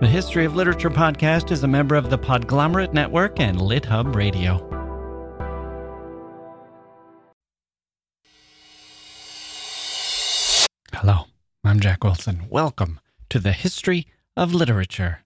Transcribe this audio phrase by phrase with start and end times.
[0.00, 4.58] The History of Literature podcast is a member of the Podglomerate Network and LitHub Radio.
[10.94, 11.24] Hello,
[11.64, 12.44] I'm Jacke Wilson.
[12.48, 14.06] Welcome to the History
[14.36, 15.24] of Literature.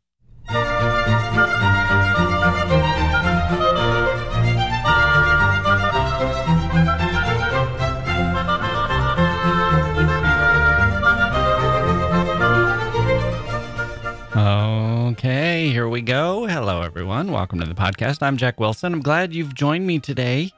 [15.93, 16.47] We go.
[16.47, 17.33] Hello, everyone.
[17.33, 18.23] Welcome to the podcast.
[18.23, 18.95] I'm Jacke Wilson.
[18.95, 20.51] I'm glad you've joined me today.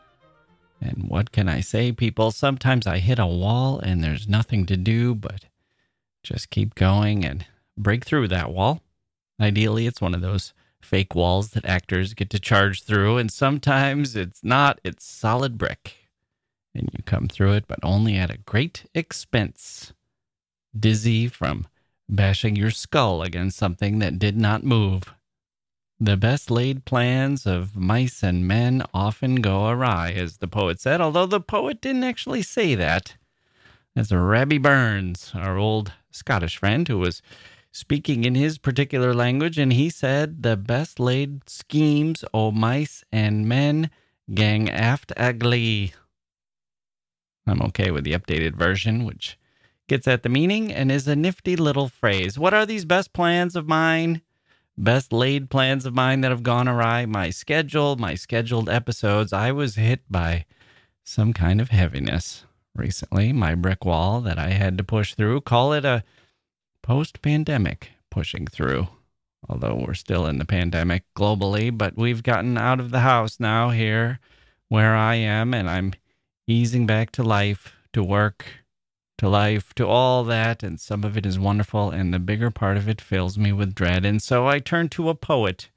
[0.81, 2.31] And what can I say, people?
[2.31, 5.47] Sometimes I hit a wall and there's nothing to do but
[6.23, 7.45] just keep going and
[7.77, 8.81] break through that wall.
[9.41, 14.15] Ideally, it's one of those fake walls that actors get to charge through, and sometimes
[14.15, 15.97] it's not, it's solid brick.
[16.77, 19.93] And you come through it, but only at a great expense.
[20.79, 21.67] Dizzy from
[22.09, 25.13] bashing your skull against something that did not move.
[26.05, 31.01] The best laid plans of mice and men often go awry, as the poet said,
[31.01, 33.17] although the poet didn't actually say that.
[33.95, 37.23] That's Rabbie Burns, our old Scottish friend, who was
[37.73, 43.49] speaking in his particular language, and he said, The best laid schemes o' mice and
[43.49, 43.89] men
[44.35, 45.95] gang aft agley.
[47.47, 49.39] I'm okay with the updated version, which
[49.89, 52.39] gets at the meaning and is a nifty little phrase.
[52.39, 54.21] What are these best plans of mine?
[54.77, 57.07] Best laid plans of mine that have gone awry?
[57.07, 59.33] My schedule, my scheduled episodes.
[59.33, 60.47] I was hit by
[61.05, 62.45] some kind of heaviness
[62.75, 65.43] recently, my brick wall that I had to push through.
[65.43, 66.03] Call it a
[66.83, 68.89] post pandemic pushing through.
[69.49, 73.71] Although we're still in the pandemic globally, but we've gotten out of the house now
[73.71, 74.19] here
[74.69, 75.93] where I am, and I'm
[76.47, 78.47] easing back to life, to work,
[79.19, 82.77] to life, to all that, and some of it is wonderful, and the bigger part
[82.77, 84.05] of it fills me with dread.
[84.05, 85.71] And so I turn to a poet,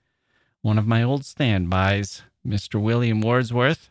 [0.62, 2.82] one of my old standbys, Mr.
[2.82, 3.90] William Wordsworth,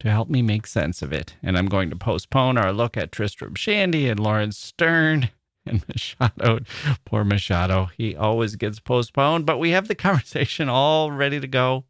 [0.00, 1.36] to help me make sense of it.
[1.42, 5.30] And I'm going to postpone our look at Tristram Shandy and Laurence Sterne
[5.66, 6.60] and Machado.
[7.04, 7.90] Poor Machado.
[7.96, 11.84] He always gets postponed, but we have the conversation all ready to go.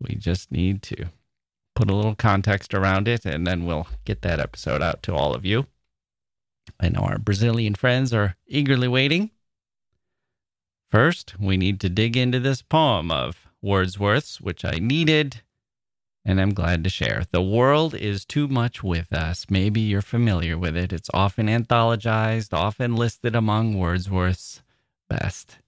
[0.00, 1.06] We just need to
[1.74, 5.34] put a little context around it, and then we'll get that episode out to all
[5.34, 5.66] of you.
[6.80, 9.30] I know our Brazilian friends are eagerly waiting.
[10.90, 15.42] First, we need to dig into this poem of Wordsworth's, which I needed
[16.24, 17.24] and I'm glad to share.
[17.30, 19.46] The World is Too Much With Us.
[19.50, 20.92] Maybe you're familiar with it.
[20.92, 24.62] It's often anthologized, often listed among Wordsworth's
[25.08, 25.58] best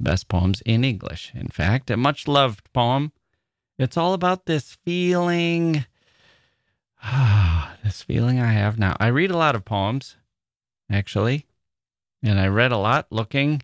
[0.00, 1.32] best poems in English.
[1.34, 3.12] In fact, a much loved poem
[3.78, 5.84] it's all about this feeling,
[7.84, 8.96] this feeling I have now.
[9.00, 10.16] I read a lot of poems,
[10.90, 11.46] actually,
[12.22, 13.62] and I read a lot looking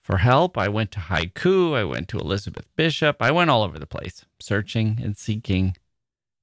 [0.00, 0.58] for help.
[0.58, 4.24] I went to haiku, I went to Elizabeth Bishop, I went all over the place,
[4.40, 5.76] searching and seeking,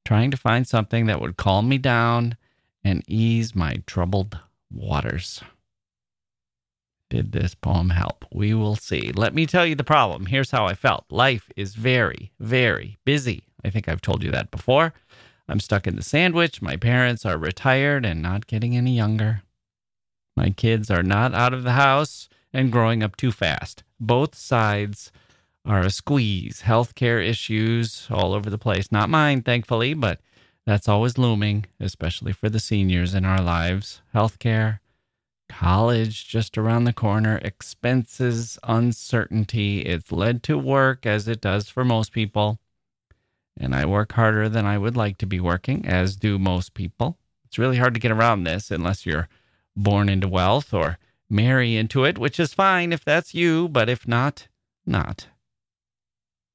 [0.05, 2.37] trying to find something that would calm me down
[2.83, 4.39] and ease my troubled
[4.71, 5.41] waters.
[7.09, 8.25] Did this poem help?
[8.31, 9.11] We will see.
[9.11, 10.27] Let me tell you the problem.
[10.27, 13.43] Here's how I felt life is very, very busy.
[13.63, 14.93] I think I've told you that before.
[15.47, 16.61] I'm stuck in the sandwich.
[16.61, 19.41] My parents are retired and not getting any younger.
[20.37, 23.83] My kids are not out of the house and growing up too fast.
[23.99, 25.11] Both sides
[25.65, 26.63] are a squeeze.
[26.65, 28.91] Healthcare issues all over the place.
[28.91, 30.21] Not mine, thankfully, but
[30.65, 34.01] that's always looming, especially for the seniors in our lives.
[34.13, 34.79] Healthcare
[35.49, 39.81] college just around the corner, expenses, uncertainty.
[39.81, 42.59] It's led to work as it does for most people.
[43.57, 47.17] And I work harder than I would like to be working, as do most people.
[47.45, 49.27] It's really hard to get around this unless you're
[49.75, 50.97] born into wealth or
[51.29, 54.47] marry into it, which is fine if that's you, but if not,
[54.85, 55.27] not.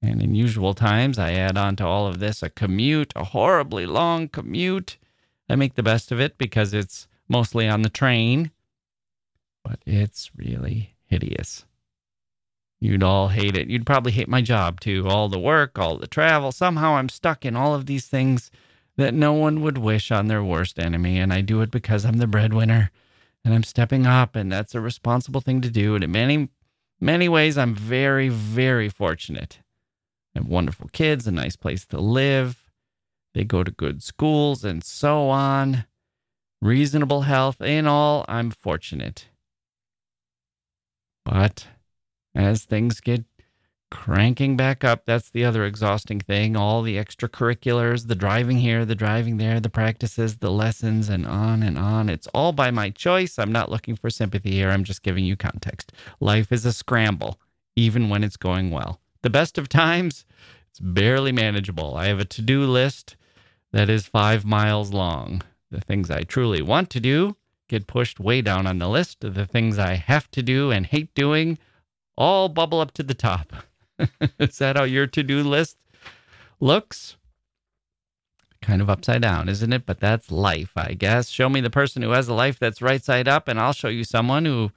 [0.00, 3.86] And in usual times, I add on to all of this a commute, a horribly
[3.86, 4.96] long commute.
[5.48, 8.50] I make the best of it because it's mostly on the train
[9.64, 11.64] but it's really hideous.
[12.80, 13.68] You'd all hate it.
[13.68, 15.08] You'd probably hate my job too.
[15.08, 16.52] All the work, all the travel.
[16.52, 18.50] Somehow I'm stuck in all of these things
[18.96, 21.18] that no one would wish on their worst enemy.
[21.18, 22.90] And I do it because I'm the breadwinner
[23.44, 25.94] and I'm stepping up, and that's a responsible thing to do.
[25.94, 26.48] And in many,
[27.00, 29.60] many ways, I'm very, very fortunate.
[30.34, 32.70] I have wonderful kids, a nice place to live.
[33.34, 35.84] They go to good schools and so on.
[36.62, 37.60] Reasonable health.
[37.60, 39.26] In all, I'm fortunate.
[41.24, 41.66] But
[42.34, 43.24] as things get
[43.94, 45.06] cranking back up.
[45.06, 46.56] That's the other exhausting thing.
[46.56, 51.62] All the extracurriculars, the driving here, the driving there, the practices, the lessons, and on
[51.62, 52.08] and on.
[52.08, 53.38] It's all by my choice.
[53.38, 54.70] I'm not looking for sympathy here.
[54.70, 55.92] I'm just giving you context.
[56.18, 57.38] Life is a scramble,
[57.76, 59.00] even when it's going well.
[59.22, 60.26] The best of times,
[60.70, 61.96] it's barely manageable.
[61.96, 63.14] I have a to do list
[63.72, 65.40] that is five miles long.
[65.70, 67.36] The things I truly want to do
[67.74, 69.24] get pushed way down on the list.
[69.24, 71.58] of The things I have to do and hate doing
[72.16, 73.52] all bubble up to the top.
[74.38, 75.76] Is that how your to do list
[76.60, 77.16] looks?
[78.62, 79.86] Kind of upside down, isn't it?
[79.86, 81.28] But that's life, I guess.
[81.28, 83.88] Show me the person who has a life that's right side up, and I'll show
[83.88, 84.70] you someone who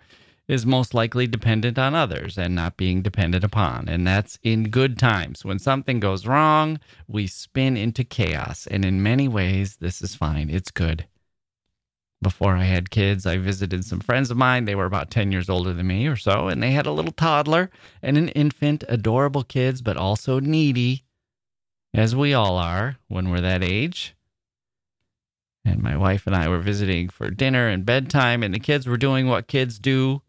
[0.48, 3.88] is most likely dependent on others and not being dependent upon.
[3.88, 5.46] And that's in good times.
[5.46, 8.66] When something goes wrong, we spin into chaos.
[8.66, 10.50] And in many ways, this is fine.
[10.50, 11.06] It's good
[12.22, 14.66] before I had kids, I visited some friends of mine.
[14.66, 17.12] They were about 10 years older than me or so, and they had a little
[17.12, 17.70] toddler
[18.02, 21.04] and an infant, adorable kids, but also needy,
[21.94, 24.16] as we all are when we're that age.
[25.64, 28.98] And my wife and I were visiting for dinner and bedtime, and the kids were
[28.98, 30.22] doing what kids do,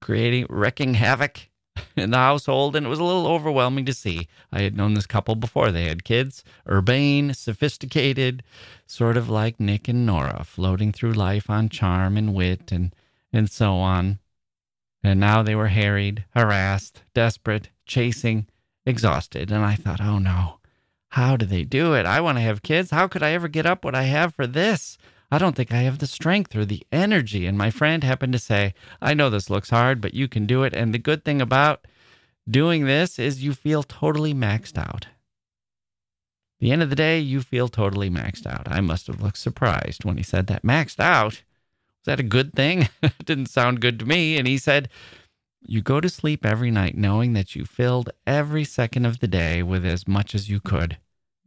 [0.00, 1.47] creating, wrecking havoc
[1.96, 4.28] in the household, and it was a little overwhelming to see.
[4.52, 8.42] I had known this couple before they had kids, urbane, sophisticated,
[8.86, 12.94] sort of like Nick and Nora, floating through life on charm and wit and,
[13.32, 14.18] and so on.
[15.02, 18.46] And now they were harried, harassed, desperate, chasing,
[18.84, 19.50] exhausted.
[19.50, 20.58] And I thought, oh no,
[21.10, 22.06] how do they do it?
[22.06, 22.90] I want to have kids.
[22.90, 24.98] How could I ever get up what I have for this?
[25.30, 27.46] I don't think I have the strength or the energy.
[27.46, 30.62] And my friend happened to say, I know this looks hard, but you can do
[30.62, 30.74] it.
[30.74, 31.86] And the good thing about
[32.48, 35.06] doing this is you feel totally maxed out.
[36.60, 38.66] The end of the day, you feel totally maxed out.
[38.66, 40.64] I must have looked surprised when he said that.
[40.64, 41.32] Maxed out?
[41.32, 42.88] Was that a good thing?
[43.02, 44.38] it didn't sound good to me.
[44.38, 44.88] And he said,
[45.60, 49.62] You go to sleep every night knowing that you filled every second of the day
[49.62, 50.96] with as much as you could.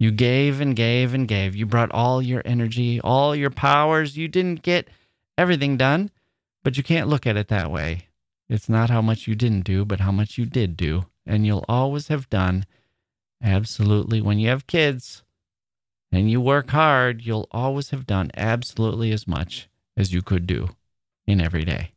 [0.02, 1.56] You gave and gave and gave.
[1.56, 4.18] You brought all your energy, all your powers.
[4.18, 4.88] You didn't get
[5.38, 6.10] everything done,
[6.64, 8.08] but you can't look at it that way.
[8.50, 11.06] It's not how much you didn't do, but how much you did do.
[11.24, 12.66] And you'll always have done
[13.44, 14.22] absolutely.
[14.22, 15.22] When you have kids
[16.12, 20.70] and you work hard, you'll always have done absolutely as much as you could do
[21.28, 21.92] in every day.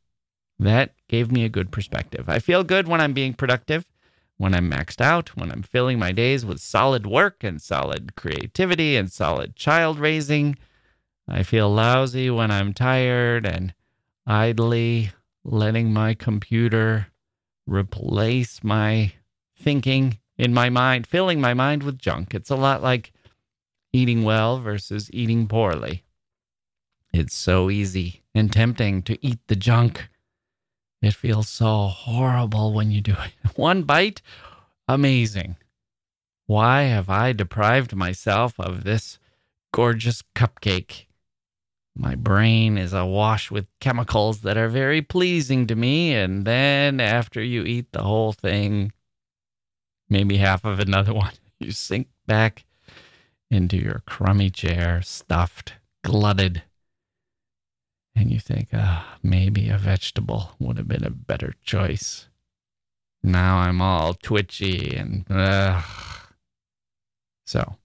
[0.59, 2.29] That gave me a good perspective.
[2.29, 3.87] I feel good when I'm being productive
[4.36, 8.96] when I'm maxed out, when I'm filling my days with solid work and solid creativity
[8.96, 10.56] and solid child raising.
[11.28, 13.75] I feel lousy when I'm tired and
[14.26, 15.12] idly
[15.44, 17.08] letting my computer
[17.66, 19.12] replace my
[19.56, 22.34] thinking in my mind, filling my mind with junk.
[22.34, 23.12] It's a lot like
[23.92, 26.04] eating well versus eating poorly.
[27.12, 30.08] It's so easy and tempting to eat the junk
[31.06, 33.56] it feels so horrible when you do it.
[33.56, 34.23] One bite,
[34.89, 35.56] amazing.
[36.47, 39.19] Why have I deprived myself of this
[39.73, 41.06] gorgeous cupcake?
[41.97, 46.12] My brain is awash with chemicals that are very pleasing to me.
[46.12, 48.93] And then after you eat the whole thing,
[50.09, 52.65] maybe half of another one, you sink back
[53.51, 56.62] into your crummy chair, stuffed, glutted
[58.16, 62.28] and you think, ah, maybe a vegetable would have been a better choice.
[63.22, 65.82] Now I'm all twitchy and ugh.
[67.46, 67.76] So,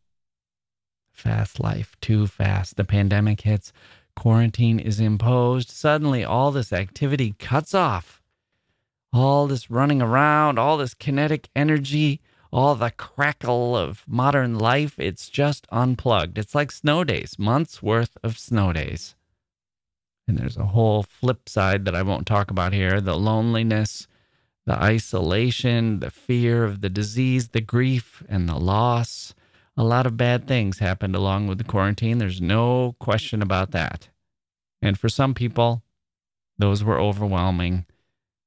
[1.11, 2.75] fast life, too fast.
[2.75, 3.73] The pandemic hits,
[4.15, 5.69] quarantine is imposed.
[5.69, 8.21] Suddenly, all this activity cuts off.
[9.11, 15.29] All this running around, all this kinetic energy, all the crackle of modern life, it's
[15.29, 16.37] just unplugged.
[16.37, 19.15] It's like snow days, months worth of snow days.
[20.29, 24.07] And there's a whole flip side that I won't talk about here the loneliness,
[24.67, 29.33] the isolation, the fear of the disease, the grief, and the loss.
[29.75, 32.19] A lot of bad things happened along with the quarantine.
[32.19, 34.09] There's no question about that.
[34.83, 35.81] And for some people,
[36.59, 37.87] those were overwhelming,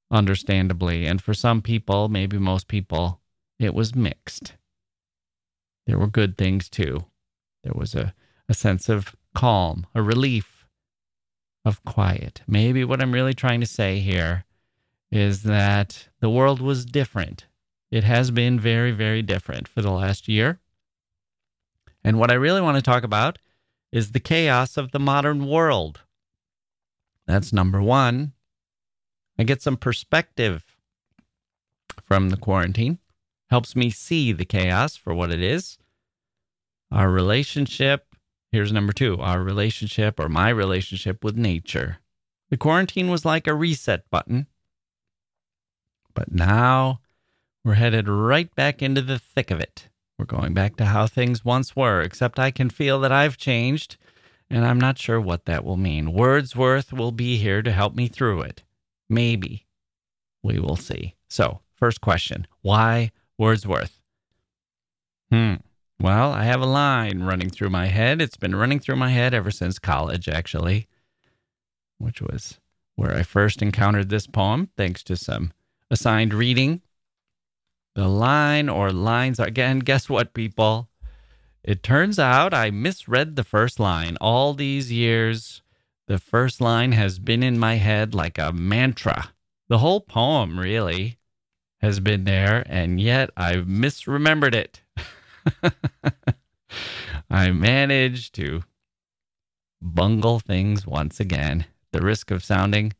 [0.09, 1.05] understandably.
[1.05, 3.21] And for some people, maybe most people,
[3.59, 4.55] it was mixed.
[5.89, 7.07] There were good things too.
[7.65, 8.15] There was a,
[8.49, 10.52] a sense of calm, a relief,
[11.65, 12.43] of quiet.
[12.47, 14.45] Maybe what I'm really trying to say here
[15.11, 17.47] is that the world was different.
[17.91, 20.61] It has been very, very different for the last year.
[22.03, 23.39] And what I really want to talk about
[23.93, 26.01] is the chaos of the modern world.
[27.27, 28.33] That's number one.
[29.39, 30.65] I get some perspective
[32.01, 32.99] from the quarantine,
[33.51, 35.79] helps me see the chaos for what it is.
[36.91, 38.12] Our relationship
[38.53, 41.99] Here's number two our relationship or my relationship with nature.
[42.51, 44.47] The quarantine was like a reset button.
[46.15, 47.01] But now
[47.65, 49.89] We're headed right back into the thick of it.
[50.19, 53.97] We're going back to how things once were, except I can feel that I've changed,
[54.51, 56.13] and I'm not sure what that will mean.
[56.13, 58.63] Wordsworth will be here to help me through it.
[59.09, 59.67] Maybe.
[60.43, 61.15] We will see.
[61.29, 64.01] So, first question Why Wordsworth?
[65.31, 65.55] Hmm.
[66.03, 68.21] Well, I have a line running through my head.
[68.21, 70.89] It's been running through my head ever since college, actually,
[71.99, 72.59] which was
[72.97, 75.53] where I first encountered this poem, thanks to some
[75.93, 76.83] assigned reading.
[77.95, 80.89] The line or lines, again, guess what, people?
[81.63, 84.17] It turns out I misread the first line.
[84.21, 85.63] All these years,
[86.09, 89.35] the first line has been in my head like a mantra.
[89.69, 91.19] The whole poem, really,
[91.81, 94.81] has been there, and yet I've misremembered it.
[97.31, 98.63] I managed to
[99.81, 101.67] bungle things once again.
[101.93, 102.93] The risk of sounding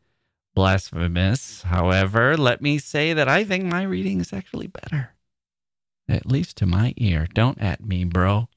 [0.55, 5.15] blasphemous, however, let me say that I think my reading is actually better.
[6.09, 7.27] At least to my ear.
[7.33, 8.49] Don't at me, bro.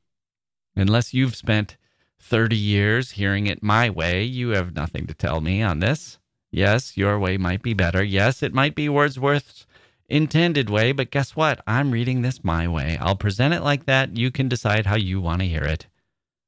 [0.76, 1.78] Unless you've spent
[2.20, 6.18] 30 years hearing it my way, you have nothing to tell me on this.
[6.52, 8.04] Yes, your way might be better.
[8.04, 9.66] Yes, it might be Wordsworth's
[10.08, 11.62] intended way, but guess what?
[11.66, 12.98] I'm reading this my way.
[13.00, 14.16] I'll present it like that.
[14.18, 15.88] You can decide how you want to hear it.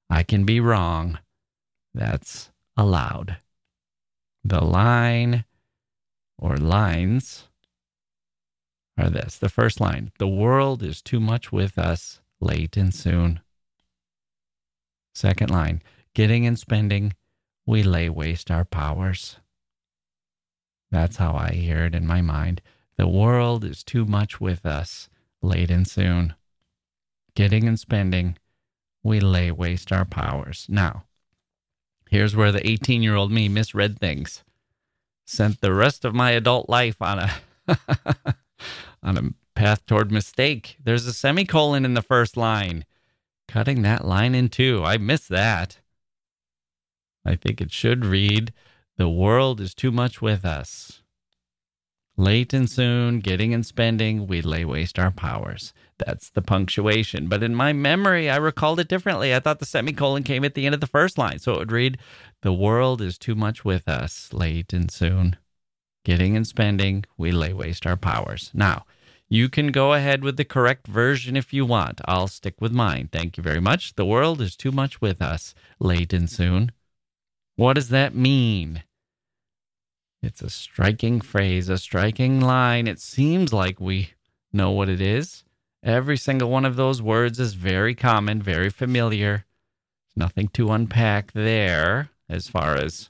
[0.09, 1.19] I can be wrong.
[1.93, 3.37] That's allowed.
[4.43, 5.45] The line
[6.37, 7.47] or lines
[8.97, 9.37] are this.
[9.37, 13.41] The first line The world is too much with us late and soon.
[15.13, 15.81] Second line
[16.17, 17.13] Getting and spending,
[17.67, 19.37] we lay waste our powers.
[20.89, 22.59] That's how I hear it in my mind.
[22.97, 25.07] The world is too much with us,
[25.41, 26.33] late and soon.
[27.35, 28.37] Getting and spending,
[29.03, 30.65] we lay waste our powers.
[30.67, 31.03] Now,
[32.09, 34.43] here's where the 18 year old me misread things.
[35.25, 37.31] Sent the rest of my adult life on a
[39.03, 40.77] on a path toward mistake.
[40.83, 42.85] There's a semicolon in the first line.
[43.47, 44.83] Cutting that line in two.
[44.83, 45.79] I missed that.
[47.23, 48.53] I think it should read
[48.97, 51.03] The world is too much with us.
[52.19, 55.71] Late and soon, getting and spending, we lay waste our powers.
[55.99, 57.27] That's the punctuation.
[57.27, 59.35] But in my memory, I recalled it differently.
[59.35, 61.37] I thought the semicolon came at the end of the first line.
[61.37, 61.99] So it would read,
[62.41, 65.37] The world is too much with us, late and soon.
[66.03, 68.49] Getting and spending, we lay waste our powers.
[68.51, 68.85] Now,
[69.29, 72.01] you can go ahead with the correct version if you want.
[72.05, 73.09] I'll stick with mine.
[73.11, 73.93] Thank you very much.
[73.93, 76.71] The world is too much with us, late and soon.
[77.57, 78.83] What does that mean?
[80.21, 82.87] It's a striking phrase, a striking line.
[82.87, 84.11] It seems like we
[84.51, 85.43] know what it is.
[85.83, 89.45] Every single one of those words is very common, very familiar.
[90.07, 93.09] There's nothing to unpack there as far as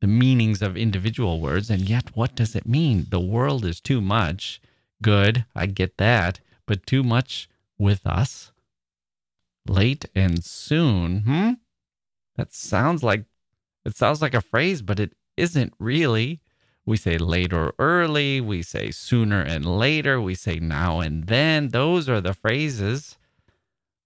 [0.00, 1.70] the meanings of individual words.
[1.70, 3.06] And yet, what does it mean?
[3.08, 4.60] The world is too much.
[5.02, 6.40] Good, I get that.
[6.66, 7.48] But too much
[7.78, 8.52] with us?
[9.66, 11.52] Late and soon, hmm?
[12.36, 13.24] That sounds like
[13.84, 16.40] it sounds like a phrase, but it isn't really.
[16.86, 21.68] We say late or early, we say sooner and later, we say now and then.
[21.68, 23.16] Those are the phrases.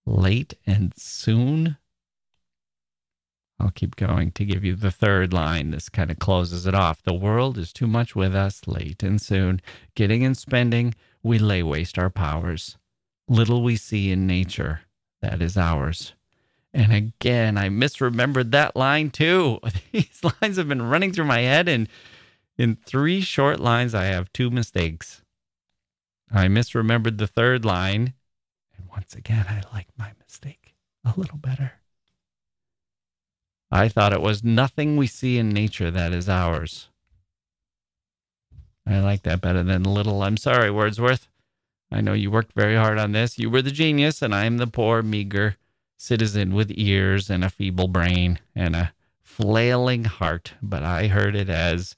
[0.06, 1.76] Late and soon.
[3.60, 5.72] I'll keep going to give you the third line.
[5.72, 7.02] This kind of closes it off.
[7.02, 9.60] The world is too much with us, late and soon.
[9.96, 12.78] Getting and spending, we lay waste our powers.
[13.26, 14.82] Little we see in nature,
[15.20, 16.14] that is ours.
[16.72, 19.60] And again, I misremembered that line too.
[19.92, 21.88] These lines have been running through my head, and
[22.56, 25.22] in three short lines, I have two mistakes.
[26.30, 28.14] I misremembered the third line.
[28.76, 31.72] And once again, I like my mistake a little better.
[33.70, 36.88] I thought it was nothing we see in nature that is ours.
[38.86, 40.22] I like that better than little.
[40.22, 41.28] I'm sorry, Wordsworth.
[41.90, 43.38] I know you worked very hard on this.
[43.38, 45.56] You were the genius, and I am the poor, meager
[45.98, 50.54] citizen with ears and a feeble brain and a flailing heart.
[50.62, 51.94] But I heard it as,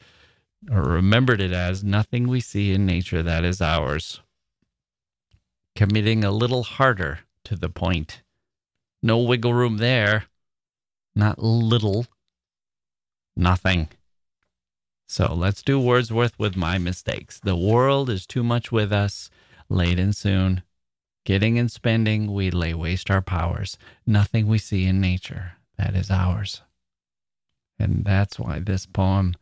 [0.68, 4.20] or remembered it as, nothing we see in nature that is ours.
[5.76, 8.22] Committing a little harder to the point.
[9.02, 10.24] No wiggle room there.
[11.14, 12.06] Not little.
[13.36, 13.88] Nothing.
[15.08, 17.40] So let's do Wordsworth with my mistakes.
[17.40, 19.28] The world is too much with us,
[19.68, 20.62] late and soon.
[21.24, 23.76] Getting and spending, we lay waste our powers.
[24.06, 26.62] Nothing we see in nature, that is ours.
[27.78, 29.34] And that's why this poem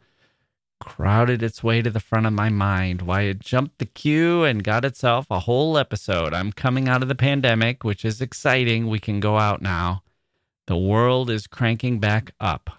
[0.80, 4.62] crowded its way to the front of my mind, why it jumped the queue and
[4.62, 6.32] got itself a whole episode.
[6.32, 8.88] I'm coming out of the pandemic, which is exciting.
[8.88, 10.02] We can go out now.
[10.66, 12.77] The world is cranking back up.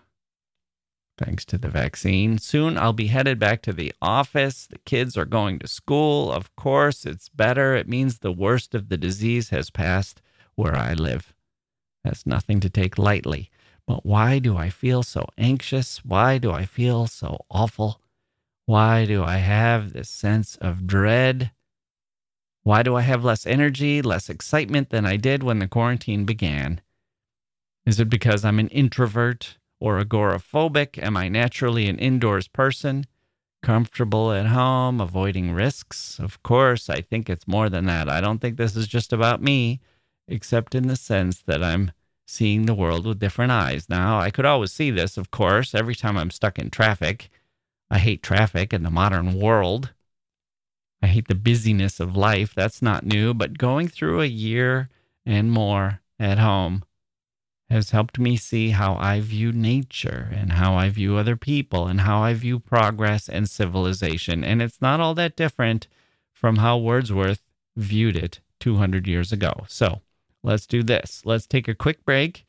[1.19, 2.37] Thanks to the vaccine.
[2.37, 4.65] Soon I'll be headed back to the office.
[4.65, 6.31] The kids are going to school.
[6.31, 7.75] Of course, it's better.
[7.75, 10.21] It means the worst of the disease has passed
[10.55, 11.33] where I live.
[12.03, 13.51] That's nothing to take lightly.
[13.85, 16.03] But why do I feel so anxious?
[16.05, 17.99] Why do I feel so awful?
[18.65, 21.51] Why do I have this sense of dread?
[22.63, 26.81] Why do I have less energy, less excitement than I did when the quarantine began?
[27.85, 31.01] Is it because I'm an introvert or agoraphobic?
[31.01, 33.05] Am I naturally an indoors person?
[33.61, 36.19] Comfortable at home, avoiding risks?
[36.19, 38.09] Of course, I think it's more than that.
[38.09, 39.81] I don't think this is just about me,
[40.27, 41.91] except in the sense that I'm
[42.27, 43.89] seeing the world with different eyes.
[43.89, 47.29] Now, I could always see this, of course, every time I'm stuck in traffic.
[47.89, 49.93] I hate traffic in the modern world.
[51.01, 52.53] I hate the busyness of life.
[52.53, 54.89] That's not new, but going through a year
[55.25, 56.83] and more at home
[57.69, 62.01] has helped me see how I view nature and how I view other people and
[62.01, 64.43] how I view progress and civilization.
[64.43, 65.87] And it's not all that different
[66.33, 67.43] from how Wordsworth
[67.75, 69.65] viewed it 200 years ago.
[69.67, 70.01] So
[70.43, 71.21] let's do this.
[71.25, 72.45] Let's take a quick break,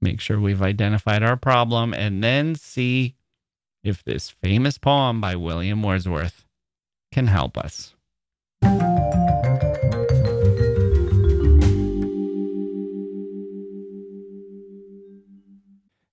[0.00, 3.16] make sure we've identified our problem, and then see
[3.84, 6.46] if this famous poem by William Wordsworth
[7.10, 7.91] can help us.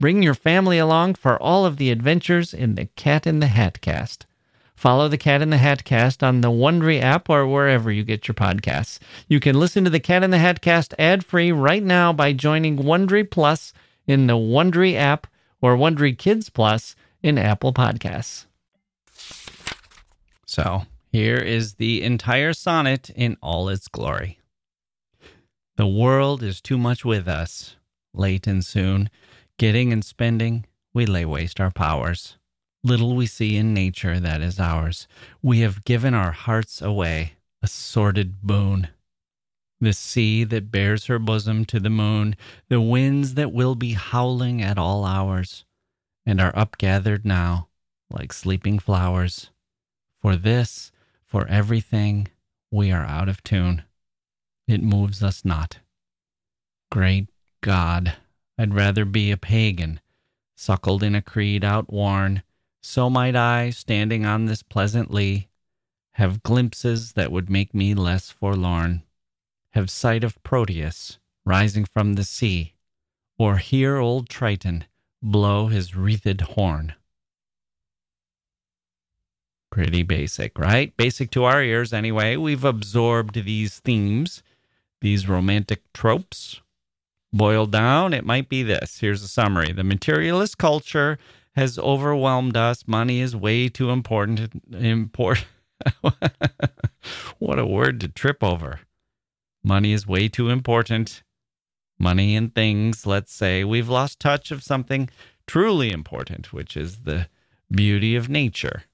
[0.00, 3.82] Bring your family along for all of the adventures in the Cat in the Hat
[3.82, 4.24] cast.
[4.74, 8.26] Follow the Cat in the Hat cast on the Wondery app or wherever you get
[8.26, 8.98] your podcasts.
[9.28, 12.32] You can listen to the Cat in the Hat cast ad free right now by
[12.32, 13.74] joining Wondery Plus
[14.06, 15.26] in the Wondery app
[15.60, 18.46] or Wondery Kids Plus in Apple Podcasts.
[20.46, 24.38] So here is the entire sonnet in all its glory.
[25.76, 27.76] The world is too much with us,
[28.14, 29.10] late and soon.
[29.60, 32.38] Getting and spending, we lay waste our powers.
[32.82, 35.06] Little we see in nature that is ours.
[35.42, 38.88] We have given our hearts away, a sordid boon.
[39.78, 42.36] The sea that bears her bosom to the moon,
[42.70, 45.66] the winds that will be howling at all hours,
[46.24, 47.68] and are upgathered now
[48.10, 49.50] like sleeping flowers.
[50.22, 50.90] For this,
[51.26, 52.28] for everything,
[52.70, 53.82] we are out of tune.
[54.66, 55.80] It moves us not.
[56.90, 57.28] Great
[57.60, 58.14] God,
[58.60, 60.00] I'd rather be a pagan,
[60.54, 62.42] suckled in a creed outworn.
[62.82, 65.48] So might I, standing on this pleasant lea,
[66.12, 69.02] have glimpses that would make me less forlorn,
[69.70, 72.74] have sight of Proteus rising from the sea,
[73.38, 74.84] or hear old Triton
[75.22, 76.92] blow his wreathed horn.
[79.70, 80.94] Pretty basic, right?
[80.98, 82.36] Basic to our ears, anyway.
[82.36, 84.42] We've absorbed these themes,
[85.00, 86.60] these romantic tropes,
[87.32, 88.98] Boiled down, it might be this.
[89.00, 91.18] Here's a summary The materialist culture
[91.54, 92.86] has overwhelmed us.
[92.86, 94.50] Money is way too important.
[94.72, 95.46] Import.
[97.38, 98.80] what a word to trip over.
[99.62, 101.22] Money is way too important.
[101.98, 103.62] Money and things, let's say.
[103.62, 105.08] We've lost touch of something
[105.46, 107.28] truly important, which is the
[107.70, 108.84] beauty of nature.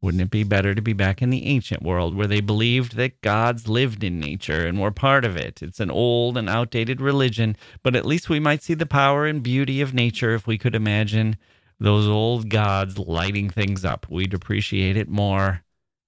[0.00, 3.20] Wouldn't it be better to be back in the ancient world where they believed that
[3.20, 5.60] gods lived in nature and were part of it?
[5.60, 9.42] It's an old and outdated religion, but at least we might see the power and
[9.42, 11.36] beauty of nature if we could imagine
[11.80, 14.06] those old gods lighting things up.
[14.08, 15.64] We'd appreciate it more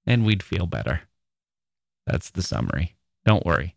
[0.06, 1.02] and we'd feel better.
[2.06, 2.94] That's the summary.
[3.24, 3.76] Don't worry.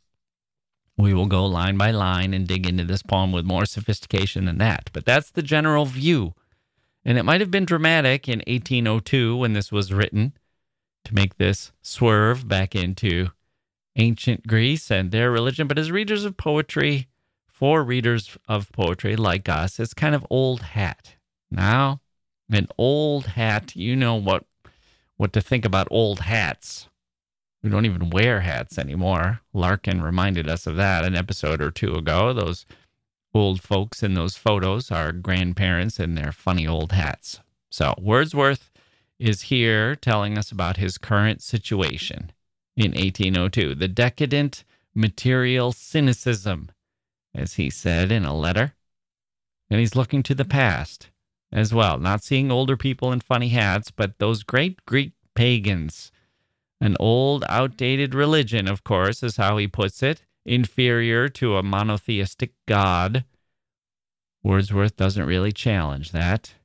[0.95, 4.59] We will go line by line and dig into this poem with more sophistication than
[4.59, 6.35] that, but that's the general view
[7.05, 10.33] and it might have been dramatic in 1802 when this was written
[11.05, 13.29] to make this swerve back into
[13.95, 15.67] ancient Greece and their religion.
[15.67, 17.07] But as readers of poetry,
[17.47, 21.15] for readers of poetry like us, it's kind of old hat.
[21.51, 22.01] Now,
[22.51, 24.45] an old hat, you know what
[25.15, 26.89] what to think about old hats.
[27.61, 29.41] We don't even wear hats anymore.
[29.53, 32.33] Larkin reminded us of that an episode or two ago.
[32.33, 32.65] Those
[33.33, 37.39] old folks in those photos are grandparents in their funny old hats.
[37.69, 38.69] So, Wordsworth
[39.19, 42.31] is here telling us about his current situation
[42.75, 46.69] in 1802, the decadent material cynicism,
[47.33, 48.73] as he said in a letter.
[49.69, 51.09] And he's looking to the past
[51.51, 56.11] as well, not seeing older people in funny hats, but those great Greek pagans
[56.83, 62.51] an old, outdated religion, of course, is how he puts it, inferior to a monotheistic
[62.67, 63.25] God.
[64.43, 66.55] Wordsworth doesn't really challenge that.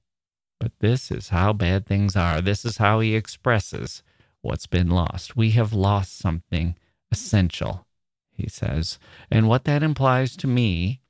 [0.61, 2.41] But this is how bad things are.
[2.41, 4.03] This is how he expresses
[4.41, 5.37] what's been lost.
[5.37, 6.75] We have lost something
[7.13, 7.87] essential,
[8.33, 8.99] he says.
[9.31, 11.01] And what that implies to me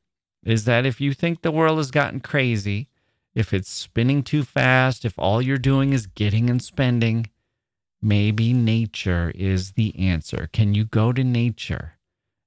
[0.44, 2.88] is that if you think the world has gotten crazy,
[3.34, 7.30] if it's spinning too fast, if all you're doing is getting and spending,
[8.00, 10.48] Maybe nature is the answer.
[10.52, 11.97] Can you go to nature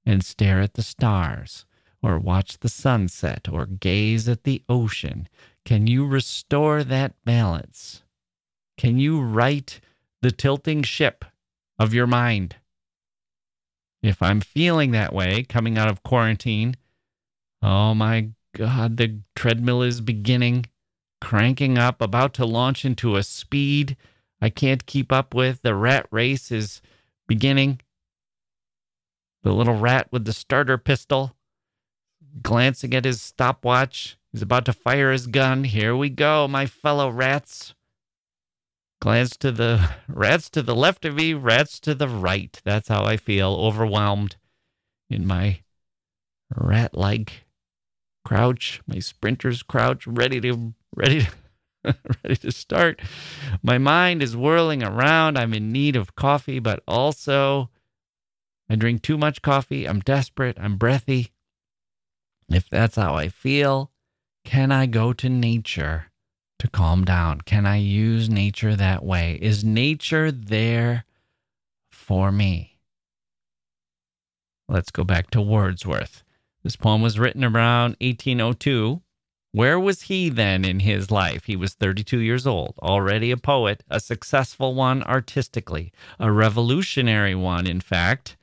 [0.05, 1.65] and stare at the stars,
[2.01, 5.27] or watch the sunset, or gaze at the ocean?
[5.65, 8.03] Can you restore that balance?
[8.77, 9.79] Can you right
[10.21, 11.25] the tilting ship
[11.77, 12.55] of your mind?
[14.01, 16.75] If I'm feeling that way coming out of quarantine,
[17.61, 20.65] oh my God, the treadmill is beginning,
[21.19, 23.95] cranking up, about to launch into a speed
[24.41, 25.61] I can't keep up with.
[25.61, 26.81] The rat race is
[27.27, 27.79] beginning.
[29.43, 31.35] The little rat with the starter pistol
[32.41, 34.17] glancing at his stopwatch.
[34.31, 35.65] He's about to fire his gun.
[35.65, 37.73] Here we go, my fellow rats.
[39.01, 42.59] Glance to the rats to the left of me, rats to the right.
[42.63, 44.37] That's how I feel, overwhelmed
[45.09, 45.61] in my
[46.55, 47.45] rat like
[48.23, 51.31] crouch, my sprinter's crouch, ready to ready to
[52.23, 53.01] ready to start.
[53.63, 55.37] My mind is whirling around.
[55.37, 57.70] I'm in need of coffee, but also
[58.71, 59.85] I drink too much coffee.
[59.85, 60.57] I'm desperate.
[60.57, 61.33] I'm breathy.
[62.47, 63.91] If that's how I feel,
[64.45, 66.05] can I go to nature
[66.57, 67.41] to calm down?
[67.41, 69.37] Can I use nature that way?
[69.41, 71.03] Is nature there
[71.89, 72.77] for me?
[74.69, 76.23] Let's go back to Wordsworth.
[76.63, 79.01] This poem was written around 1802
[79.51, 81.43] where was he then in his life?
[81.43, 87.67] He was 32 years old, already a poet, a successful one artistically, a revolutionary one,
[87.67, 88.37] in fact.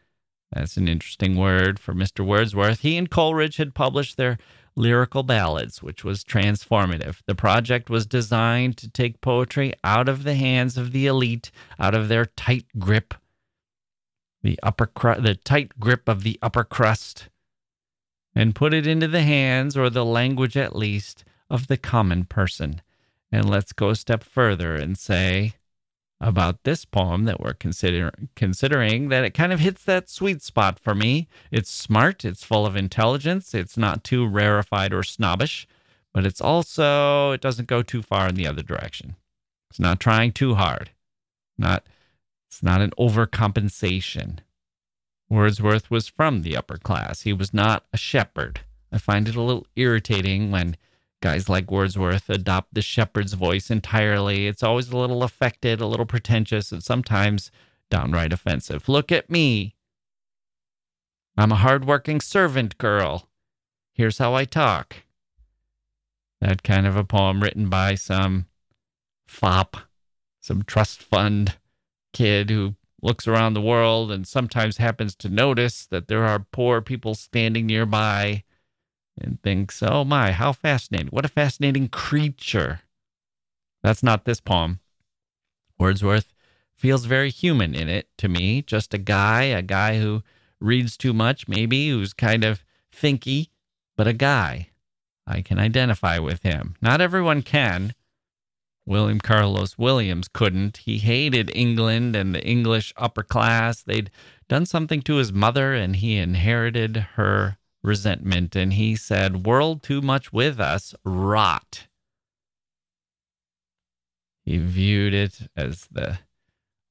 [0.53, 2.25] That's an interesting word for Mr.
[2.25, 2.81] Wordsworth.
[2.81, 4.39] He and Coleridge had published their
[4.75, 7.19] lyrical ballads, which was transformative.
[7.27, 11.95] The project was designed to take poetry out of the hands of the elite, out
[11.95, 13.15] of their tight grip,
[14.43, 17.29] the upper cru- the tight grip of the upper crust
[18.35, 22.81] and put it into the hands, or the language at least, of the common person.
[23.33, 25.55] And let's go a step further and say
[26.20, 30.78] about this poem that we're consider- considering that it kind of hits that sweet spot
[30.78, 31.28] for me.
[31.50, 35.66] It's smart, it's full of intelligence, it's not too rarefied or snobbish,
[36.12, 39.14] but it's also, it doesn't go too far in the other direction.
[39.70, 40.90] It's not trying too hard.
[41.57, 41.87] Not,
[42.48, 44.38] it's not an overcompensation.
[45.31, 47.22] Wordsworth was from the upper class.
[47.22, 48.61] He was not a shepherd.
[48.90, 50.76] I find it a little irritating when
[51.20, 54.46] guys like Wordsworth adopt the shepherd's voice entirely.
[54.46, 57.50] It's always a little affected, a little pretentious, and sometimes
[57.90, 58.88] downright offensive.
[58.88, 59.74] Look at me.
[61.37, 63.28] I'm a hardworking servant girl.
[63.92, 64.96] Here's how I talk.
[66.40, 68.46] That kind of a poem written by some
[69.26, 69.76] fop,
[70.40, 71.57] some trust fund
[72.12, 76.81] kid who looks around the world and sometimes happens to notice that there are poor
[76.81, 78.42] people standing nearby
[79.22, 81.09] and thinks, oh my, how fascinating.
[81.09, 82.81] What a fascinating creature.
[83.83, 84.81] That's not this poem.
[85.78, 86.33] Wordsworth
[86.74, 88.62] feels very human in it to me.
[88.62, 90.22] Just a guy, a guy who
[90.61, 93.50] reads too much, maybe, who's kind of thinky,
[93.96, 94.70] but a guy.
[95.26, 96.76] I can identify with him.
[96.81, 97.94] Not everyone can,
[98.88, 100.78] William Carlos Williams couldn't.
[100.78, 103.83] He hated England and the English upper class.
[103.83, 104.11] They'd
[104.48, 108.57] done something to his mother and he inherited her resentment.
[108.57, 111.87] And he said, World too much with us, rot.
[114.45, 116.21] He viewed it as the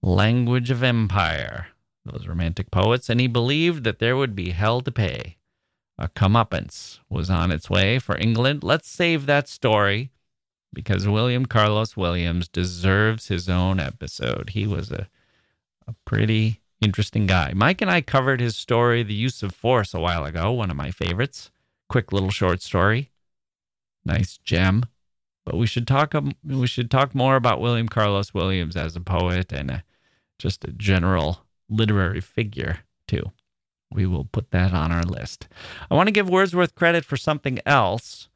[0.01, 1.67] language of empire,
[2.05, 5.37] those romantic poets, and he believed that there would be hell to pay.
[5.97, 8.63] A comeuppance was on its way for England.
[8.63, 10.11] Let's save that story
[10.71, 14.51] because William Carlos Williams deserves his own episode.
[14.51, 15.07] He was a,
[15.87, 17.53] a pretty interesting guy.
[17.55, 20.77] Mike and I covered his story, The Use of Force, a while ago, one of
[20.77, 21.51] my favorites.
[21.89, 23.11] Quick little short story.
[24.05, 24.85] Nice gem.
[25.45, 29.01] But we should talk um, we should talk more about William Carlos Williams as a
[29.01, 29.83] poet and a,
[30.37, 33.31] just a general literary figure too.
[33.89, 35.47] We will put that on our list.
[35.89, 38.27] I want to give Wordsworth credit for something else.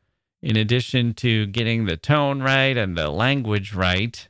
[0.42, 4.28] In addition to getting the tone right and the language right,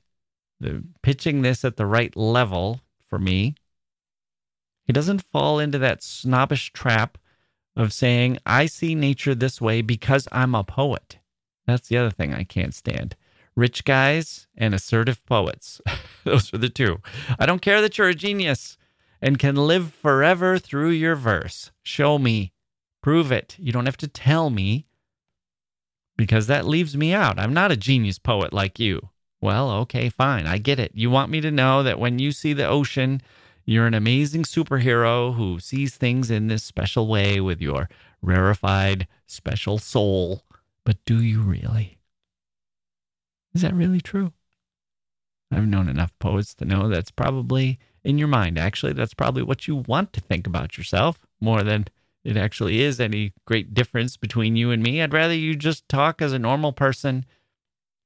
[0.60, 3.56] the pitching this at the right level for me,
[4.86, 7.18] he doesn't fall into that snobbish trap
[7.76, 11.20] of saying, I see nature this way because I'm a poet.
[11.66, 13.16] That's the other thing I can't stand.
[13.56, 15.82] Rich guys and assertive poets.
[16.24, 17.00] Those are the two.
[17.40, 18.78] I don't care that you're a genius
[19.22, 21.72] and can live forever through your verse.
[21.84, 22.54] Show me.
[23.02, 23.56] Prove it.
[23.60, 24.88] You don't have to tell me
[26.18, 27.40] because that leaves me out.
[27.40, 29.10] I'm not a genius poet like you.
[29.42, 30.46] Well, okay, fine.
[30.46, 30.92] I get it.
[30.94, 33.22] You want me to know that when you see the ocean,
[33.72, 37.90] you're an amazing superhero who sees things in this special way with your
[38.22, 40.44] rarefied, special soul.
[40.84, 42.00] But do you really?
[43.54, 44.34] Is that really true?
[45.52, 48.58] I've known enough poets to know that's probably in your mind.
[48.58, 51.88] Actually, that's probably what you want to think about yourself more than
[52.24, 55.02] it actually is any great difference between you and me.
[55.02, 57.26] I'd rather you just talk as a normal person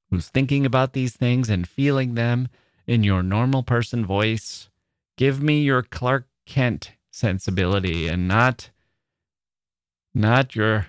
[0.09, 2.47] who's thinking about these things and feeling them
[2.87, 4.69] in your normal person voice.
[5.17, 8.71] Give me your Clark Kent sensibility and not
[10.13, 10.87] not your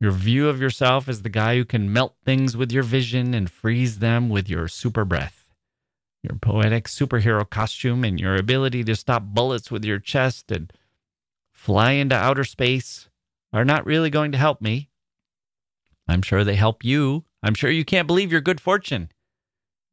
[0.00, 3.50] your view of yourself as the guy who can melt things with your vision and
[3.50, 5.48] freeze them with your super breath.
[6.22, 10.70] Your poetic superhero costume and your ability to stop bullets with your chest and
[11.50, 13.08] fly into outer space
[13.52, 14.90] are not really going to help me.
[16.06, 17.24] I'm sure they help you.
[17.42, 19.10] I'm sure you can't believe your good fortune.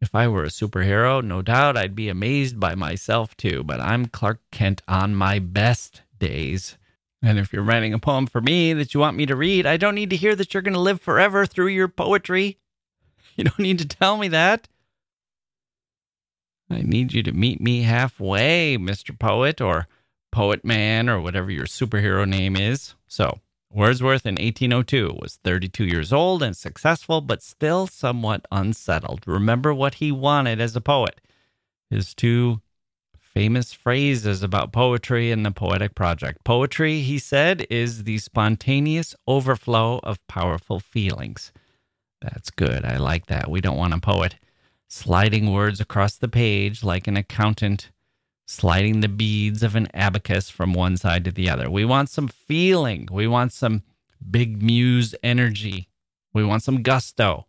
[0.02, 4.08] If I were a superhero, no doubt I'd be amazed by myself too, but I'm
[4.08, 6.78] Clark Kent on my best days.
[7.22, 9.78] And if you're writing a poem for me that you want me to read, I
[9.78, 12.58] don't need to hear that you're going to live forever through your poetry.
[13.38, 14.68] You don't need to tell me that.
[16.70, 19.18] I need you to meet me halfway, Mr.
[19.18, 19.88] Poet, or
[20.34, 22.94] Poet Man, or whatever your superhero name is.
[23.08, 23.40] So,
[23.74, 29.24] Wordsworth in 1802 was 32 years old and successful, but still somewhat unsettled.
[29.26, 31.22] Remember what he wanted as a poet.
[31.90, 32.62] His two
[33.18, 36.44] famous phrases about poetry and the poetic project.
[36.44, 41.54] Poetry, he said, is the spontaneous overflow of powerful feelings.
[42.22, 42.84] That's good.
[42.84, 43.50] I like that.
[43.50, 44.36] We don't want a poet
[44.90, 47.90] sliding words across the page like an accountant
[48.52, 51.70] sliding the beads of an abacus from one side to the other.
[51.70, 53.08] We want some feeling.
[53.10, 53.84] We want some
[54.30, 55.88] big muse energy.
[56.34, 57.48] We want some gusto.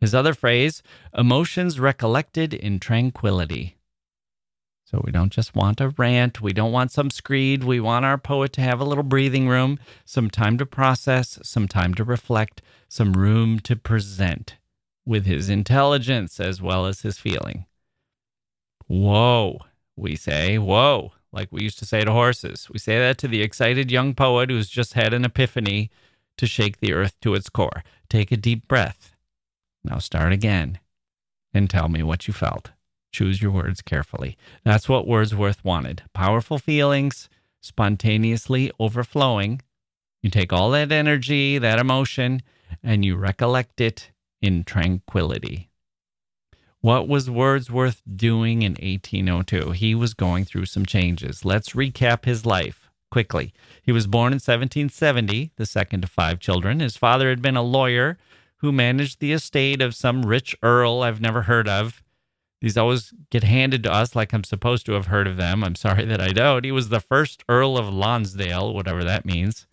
[0.00, 3.76] His other phrase, emotions recollected in tranquility.
[4.84, 6.40] So we don't just want a rant.
[6.40, 7.64] We don't want some screed.
[7.64, 11.66] We want our poet to have a little breathing room, some time to process, some
[11.66, 14.56] time to reflect, some room to present
[15.04, 17.66] with his intelligence as well as his feeling.
[18.86, 19.58] Whoa,
[19.98, 22.68] we say, whoa, like we used to say to horses.
[22.70, 25.90] We say that to the excited young poet who's just had an epiphany
[26.36, 27.82] to shake the earth to its core.
[28.08, 29.14] Take a deep breath.
[29.84, 30.78] Now start again
[31.52, 32.70] and tell me what you felt.
[33.12, 34.36] Choose your words carefully.
[34.64, 37.28] That's what Wordsworth wanted powerful feelings,
[37.60, 39.62] spontaneously overflowing.
[40.22, 42.42] You take all that energy, that emotion,
[42.82, 45.67] and you recollect it in tranquility.
[46.80, 49.72] What was Wordsworth doing in 1802?
[49.72, 51.44] He was going through some changes.
[51.44, 53.52] Let's recap his life quickly.
[53.82, 56.78] He was born in 1770, the second of five children.
[56.78, 58.16] His father had been a lawyer
[58.58, 62.02] who managed the estate of some rich earl I've never heard of.
[62.60, 65.62] These always get handed to us like I'm supposed to have heard of them.
[65.62, 66.64] I'm sorry that I don't.
[66.64, 69.67] He was the first Earl of Lonsdale, whatever that means.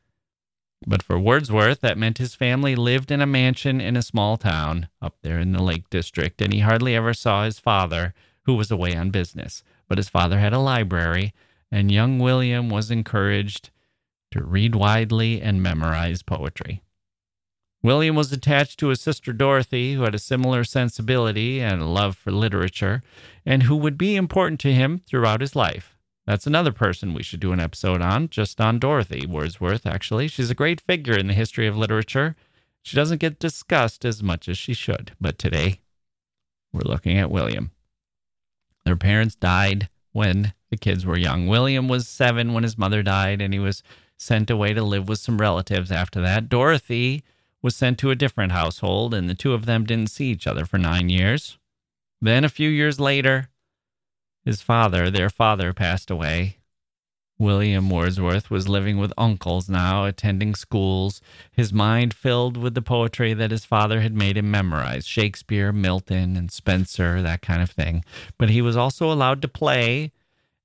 [0.87, 4.89] But for Wordsworth, that meant his family lived in a mansion in a small town
[5.01, 8.71] up there in the Lake District, and he hardly ever saw his father, who was
[8.71, 9.63] away on business.
[9.87, 11.33] But his father had a library,
[11.71, 13.71] and young William was encouraged
[14.31, 16.81] to read widely and memorize poetry.
[17.81, 22.17] William was attached to his sister Dorothy, who had a similar sensibility and a love
[22.17, 23.03] for literature,
[23.45, 25.94] and who would be important to him throughout his life.
[26.27, 30.27] That's another person we should do an episode on, just on Dorothy Wordsworth, actually.
[30.27, 32.35] She's a great figure in the history of literature.
[32.81, 35.81] She doesn't get discussed as much as she should, but today
[36.73, 37.71] we're looking at William.
[38.85, 41.47] Their parents died when the kids were young.
[41.47, 43.83] William was seven when his mother died, and he was
[44.17, 46.49] sent away to live with some relatives after that.
[46.49, 47.23] Dorothy
[47.61, 50.65] was sent to a different household, and the two of them didn't see each other
[50.65, 51.57] for nine years.
[52.21, 53.49] Then, a few years later,
[54.45, 56.59] his father, their father, passed away.
[57.37, 61.19] William Wordsworth was living with uncles now, attending schools,
[61.51, 66.37] his mind filled with the poetry that his father had made him memorize Shakespeare, Milton,
[66.37, 68.05] and Spenser, that kind of thing.
[68.37, 70.13] But he was also allowed to play.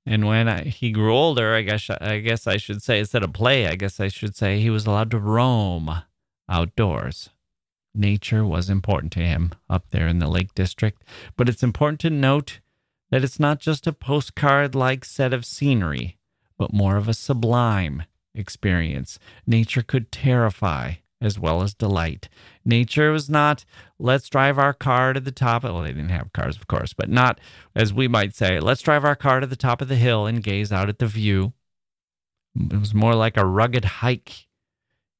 [0.05, 3.33] And when I, he grew older, I guess I guess I should say instead of
[3.33, 6.03] play, I guess I should say he was allowed to roam
[6.47, 7.29] outdoors.
[7.93, 11.03] Nature was important to him up there in the Lake District,
[11.35, 12.60] but it's important to note
[13.11, 16.17] that it's not just a postcard like set of scenery
[16.61, 18.03] but more of a sublime
[18.35, 19.17] experience.
[19.47, 22.29] Nature could terrify as well as delight.
[22.63, 23.65] Nature was not,
[23.97, 25.63] let's drive our car to the top.
[25.63, 27.39] Well, they didn't have cars, of course, but not,
[27.75, 30.43] as we might say, let's drive our car to the top of the hill and
[30.43, 31.53] gaze out at the view.
[32.55, 34.47] It was more like a rugged hike.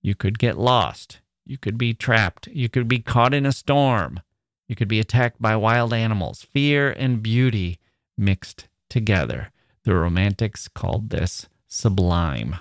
[0.04, 1.22] You could get lost.
[1.44, 2.48] You could be trapped.
[2.48, 4.20] You could be caught in a storm.
[4.68, 6.44] You could be attacked by wild animals.
[6.44, 7.80] Fear and beauty
[8.22, 9.52] mixed together.
[9.84, 12.58] The Romantics called this sublime.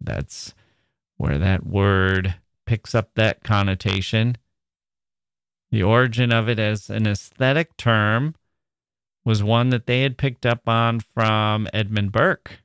[0.00, 0.54] That's
[1.16, 2.34] where that word
[2.66, 4.36] picks up that connotation.
[5.70, 8.34] The origin of it as an aesthetic term
[9.24, 12.62] was one that they had picked up on from Edmund Burke,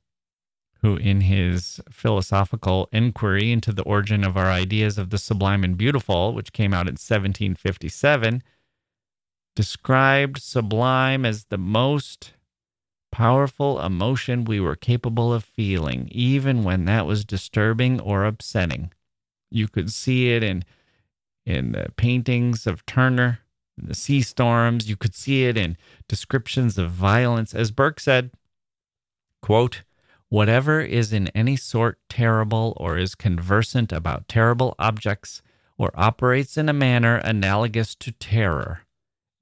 [0.81, 5.77] who, in his philosophical inquiry into the origin of our ideas of the sublime and
[5.77, 8.41] beautiful, which came out in 1757,
[9.57, 12.33] described sublime as the most
[13.11, 18.91] powerful emotion we were capable of feeling, even when that was disturbing or upsetting.
[19.49, 20.63] You could see it in
[21.43, 23.39] in the paintings of Turner,
[23.75, 24.87] the sea storms.
[24.87, 25.75] You could see it in
[26.07, 27.55] descriptions of violence.
[27.55, 28.29] As Burke said,
[29.41, 29.81] quote,
[30.29, 35.41] whatever is in any sort terrible or is conversant about terrible objects
[35.79, 38.83] or operates in a manner analogous to terror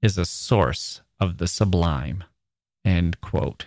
[0.02, 2.24] is a source of the sublime.
[2.84, 3.66] End quote.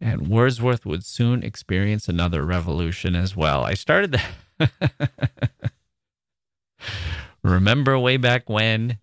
[0.00, 3.64] And Wordsworth would soon experience another revolution as well.
[3.64, 4.18] I started
[4.58, 5.50] that.
[7.44, 8.98] Remember way back when,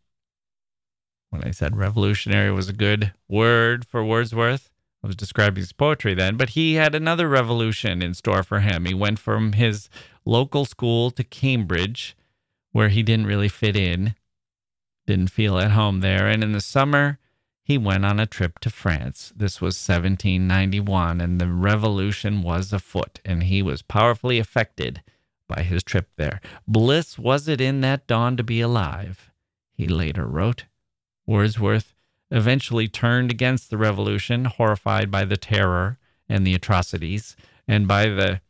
[1.30, 4.70] when I said revolutionary was a good word for Wordsworth?
[5.04, 8.86] I was describing his poetry then, but he had another revolution in store for him.
[8.86, 9.90] He went from his
[10.26, 12.18] local school to Cambridge,
[12.74, 14.16] where he didn't really fit in,
[15.10, 16.28] didn't feel at home there.
[16.28, 17.18] And in the summer,
[17.64, 19.34] he went on a trip to France.
[19.36, 25.02] This was 1791, and the revolution was afoot, and he was powerfully affected
[25.48, 26.40] by his trip there.
[26.68, 29.32] Bliss was it in that dawn to be alive,
[29.74, 30.66] he later wrote.
[31.26, 31.96] Wordsworth
[32.30, 37.36] eventually turned against the revolution, horrified by the terror and the atrocities,
[37.68, 38.42] and by the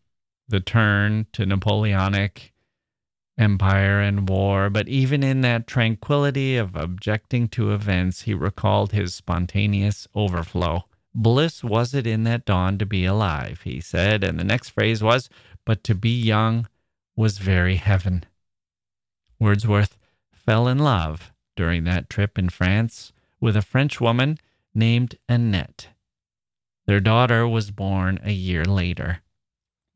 [0.49, 2.53] the turn to Napoleonic
[3.39, 9.15] empire and war, but even in that tranquility of objecting to events, he recalled his
[9.15, 10.83] spontaneous overflow.
[11.15, 15.01] Bliss was it in that dawn to be alive, he said, and the next phrase
[15.01, 15.29] was,
[15.65, 16.67] but to be young
[17.15, 18.25] was very heaven.
[19.39, 19.97] Wordsworth
[20.31, 24.37] fell in love during that trip in France with a French woman
[24.75, 25.87] named Annette.
[26.85, 29.21] Their daughter was born a year later.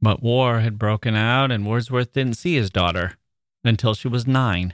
[0.01, 3.13] But war had broken out, and Wordsworth didn't see his daughter
[3.63, 4.73] until she was nine.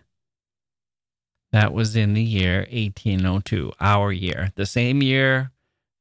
[1.52, 5.52] That was in the year 1802, our year, the same year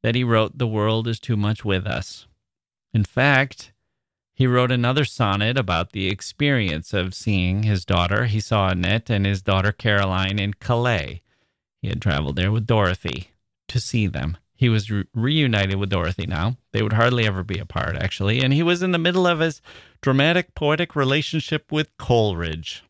[0.03, 2.27] that he wrote The World is Too Much With Us.
[2.93, 3.73] In fact,
[4.35, 8.27] he wrote another sonnet about the experience of seeing his daughter.
[8.27, 11.23] He saw Annette and his daughter Caroline in Calais.
[11.83, 13.31] He had traveled there with Dorothy
[13.69, 14.37] to see them.
[14.59, 16.57] He was re- reunited with Dorothy now.
[16.73, 18.43] They would hardly ever be apart, actually.
[18.43, 19.63] And he was in the middle of his
[20.03, 22.83] dramatic, poetic relationship with Coleridge.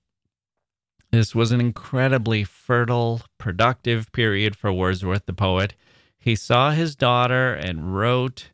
[1.10, 5.74] This was an incredibly fertile, productive period for Wordsworth, the poet.
[6.18, 8.50] He saw his daughter and wrote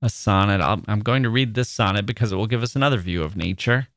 [0.00, 0.62] a sonnet.
[0.62, 3.88] I'm going to read this sonnet because it will give us another view of nature.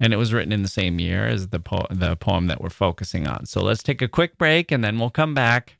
[0.00, 2.68] And it was written in the same year as the, po- the poem that we're
[2.68, 3.46] focusing on.
[3.46, 5.78] So let's take a quick break and then we'll come back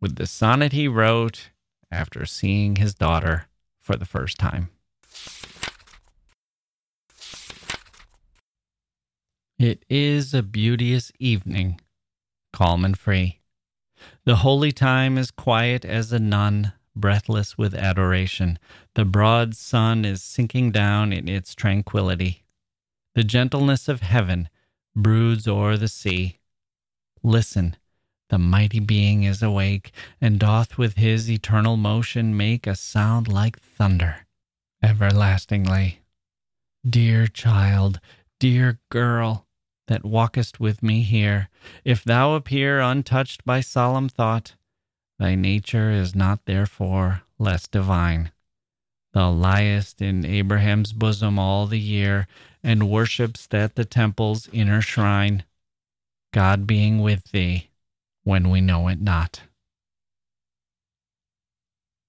[0.00, 1.50] with the sonnet he wrote
[1.90, 3.46] after seeing his daughter
[3.78, 4.70] for the first time.
[9.58, 11.80] It is a beauteous evening,
[12.52, 13.40] calm and free.
[14.24, 18.58] The holy time is quiet as a nun, breathless with adoration.
[18.94, 22.44] The broad sun is sinking down in its tranquillity.
[23.14, 24.48] The gentleness of heaven
[24.96, 26.38] broods o'er the sea.
[27.22, 27.76] Listen,
[28.30, 33.60] the mighty being is awake, and doth with his eternal motion make a sound like
[33.60, 34.24] thunder,
[34.82, 36.00] everlastingly.
[36.88, 38.00] Dear child,
[38.38, 39.46] dear girl,
[39.88, 41.48] that walkest with me here,
[41.84, 44.54] if thou appear untouched by solemn thought,
[45.18, 48.30] thy nature is not therefore less divine.
[49.12, 52.28] Thou liest in Abraham's bosom all the year,
[52.62, 55.42] and worshipst at the temple's inner shrine,
[56.32, 57.69] God being with thee
[58.24, 59.42] when we know it not.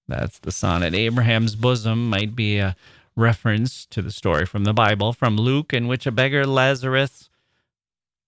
[0.07, 0.93] That's the sonnet.
[0.93, 2.76] Abraham's bosom might be a
[3.16, 7.30] reference to the story from the Bible from Luke, in which a beggar Lazarus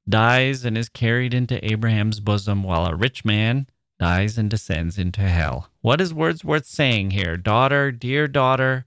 [0.08, 3.68] dies and is carried into Abraham's bosom, while a rich man
[4.00, 5.70] dies and descends into hell.
[5.82, 7.38] What is Wordsworth saying here?
[7.38, 8.86] Daughter, dear daughter,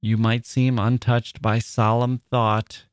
[0.00, 2.84] you might seem untouched by solemn thought.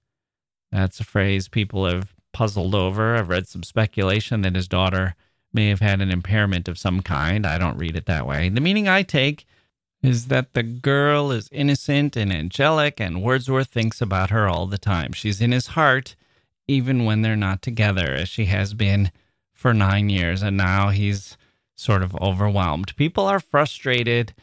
[0.71, 3.15] That's a phrase people have puzzled over.
[3.15, 5.15] I've read some speculation that his daughter
[5.55, 7.45] may have had an impairment of some kind.
[7.47, 8.49] I don't read it that way.
[8.49, 9.47] The meaning I take
[10.03, 14.77] is that the girl is innocent and angelic, and Wordsworth thinks about her all the
[14.77, 15.13] time.
[15.13, 16.15] She's in his heart,
[16.67, 19.11] even when they're not together, as she has been
[19.53, 21.37] for nine years, and now he's
[21.75, 22.95] sort of overwhelmed.
[22.95, 24.33] People are frustrated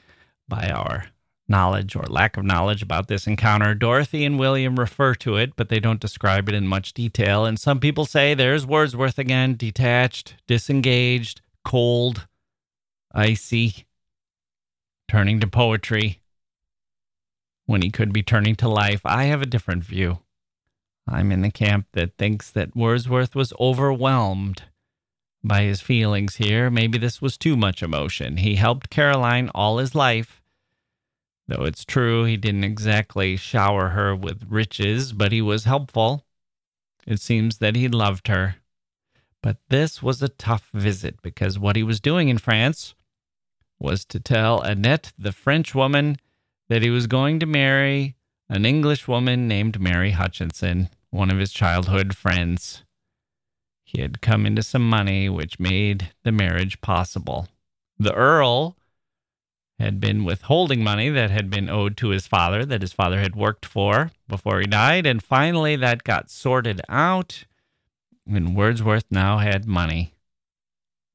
[0.49, 1.07] by our
[1.53, 3.75] knowledge or lack of knowledge about this encounter.
[3.75, 7.45] Dorothy and William refer to it, but they don't describe it in much detail.
[7.45, 12.27] And some people say there's Wordsworth again detached, disengaged, cold,
[13.15, 13.87] icy,
[15.07, 16.21] turning to poetry
[17.67, 19.03] when he could be turning to life.
[19.05, 20.19] I have a different view.
[21.09, 24.65] I'm in the camp that thinks that Wordsworth was overwhelmed
[25.45, 26.71] by his feelings here.
[26.71, 28.39] Maybe this was too much emotion.
[28.39, 30.42] He helped Caroline all his life,
[31.53, 36.25] though it's true he didn't exactly shower her with riches, but he was helpful.
[37.07, 38.57] It seems that he loved her.
[39.43, 42.95] But this was a tough visit because what he was doing in France
[43.79, 46.17] was to tell Annette, the French woman,
[46.69, 48.15] that he was going to marry
[48.49, 52.85] an English woman named Mary Hutchinson, one of his childhood friends.
[53.85, 57.49] He had come into some money, which made the marriage possible.
[57.99, 58.77] The Earl
[59.83, 63.35] had been withholding money that had been owed to his father, that his father had
[63.35, 67.45] worked for before he died, and finally that got sorted out,
[68.25, 70.15] and Wordsworth now had money.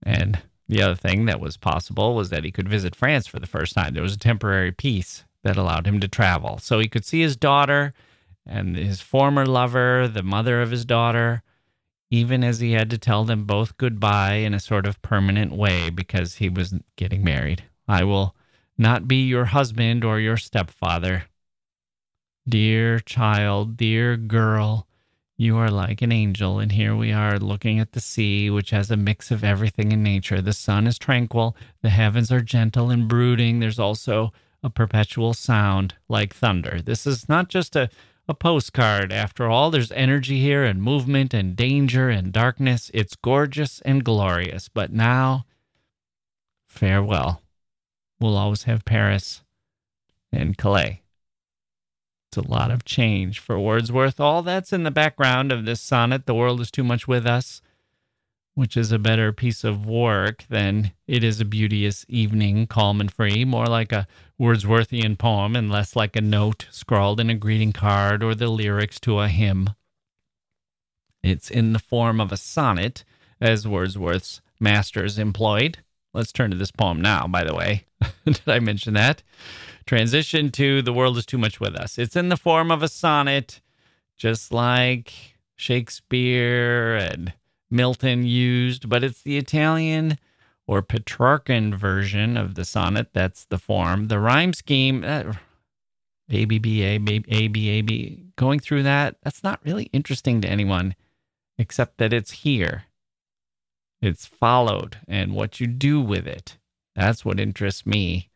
[0.03, 3.47] And the other thing that was possible was that he could visit France for the
[3.47, 3.93] first time.
[3.93, 6.57] There was a temporary peace that allowed him to travel.
[6.57, 7.93] So he could see his daughter
[8.45, 11.41] and his former lover, the mother of his daughter,
[12.09, 15.89] even as he had to tell them both goodbye in a sort of permanent way
[15.89, 17.63] because he was getting married.
[17.87, 18.35] I will
[18.77, 21.25] not be your husband or your stepfather.
[22.47, 24.87] Dear child, dear girl,
[25.35, 28.89] you are like an angel, and here we are looking at the sea, which has
[28.89, 30.41] a mix of everything in nature.
[30.41, 33.59] The sun is tranquil, the heavens are gentle and brooding.
[33.59, 34.31] There's also
[34.63, 36.81] a perpetual sound like thunder.
[36.81, 37.89] This is not just a
[38.27, 39.11] a postcard.
[39.11, 42.91] After all, there's energy here and movement and danger and darkness.
[42.93, 44.67] It's gorgeous and glorious.
[44.67, 45.45] But now,
[46.67, 47.41] farewell.
[48.19, 49.43] We'll always have Paris
[50.31, 51.01] and Calais.
[52.29, 54.19] It's a lot of change for Wordsworth.
[54.19, 57.61] All that's in the background of this sonnet, The World is Too Much With Us
[58.57, 63.13] which is a better piece of work than it is a beauteous evening, calm and
[63.13, 64.07] free, more like a
[64.41, 68.99] Wordsworthian poem and less like a note scrawled in a greeting card or the lyrics
[69.01, 69.75] to a hymn.
[71.21, 73.03] It's in the form of a sonnet,
[73.39, 75.77] as Wordsworth's masters employed.
[76.17, 77.85] Let's turn to this poem now, by the way.
[78.25, 79.21] Did I mention that?
[79.85, 81.99] Transition to The World is Too Much With Us.
[81.99, 83.61] It's in the form of a sonnet,
[84.17, 85.13] just like
[85.55, 87.33] Shakespeare and
[87.69, 90.17] Milton used, but it's the Italian
[90.65, 93.09] or Petrarchan version of the sonnet.
[93.13, 94.05] That's the form.
[94.05, 95.33] The rhyme scheme, uh,
[96.31, 99.83] A, B, B, A, B, A, B, A, B, going through that, that's not really
[99.93, 100.95] interesting to anyone
[101.59, 102.85] except that it's here.
[104.01, 106.57] It's followed, and what you do with it.
[106.95, 108.29] That's what interests me.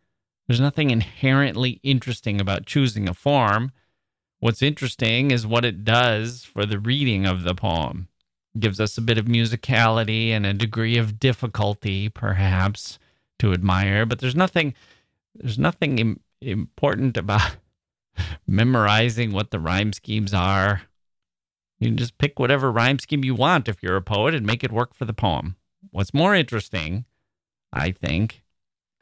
[0.48, 3.72] There's nothing inherently interesting about choosing a form.
[4.40, 8.08] What's interesting is what it does for the reading of the poem
[8.56, 12.98] It gives us a bit of musicality and a degree of difficulty, perhaps,
[13.40, 14.06] to admire.
[14.06, 14.74] But there's nothing,
[15.36, 17.58] there's nothing Im- important about
[18.48, 20.82] memorizing what the rhyme schemes are.
[21.82, 24.64] You can just pick whatever rhyme scheme you want if you're a poet and make
[24.64, 25.56] it work for the poem.
[25.90, 27.06] What's more interesting,
[27.74, 28.44] I think,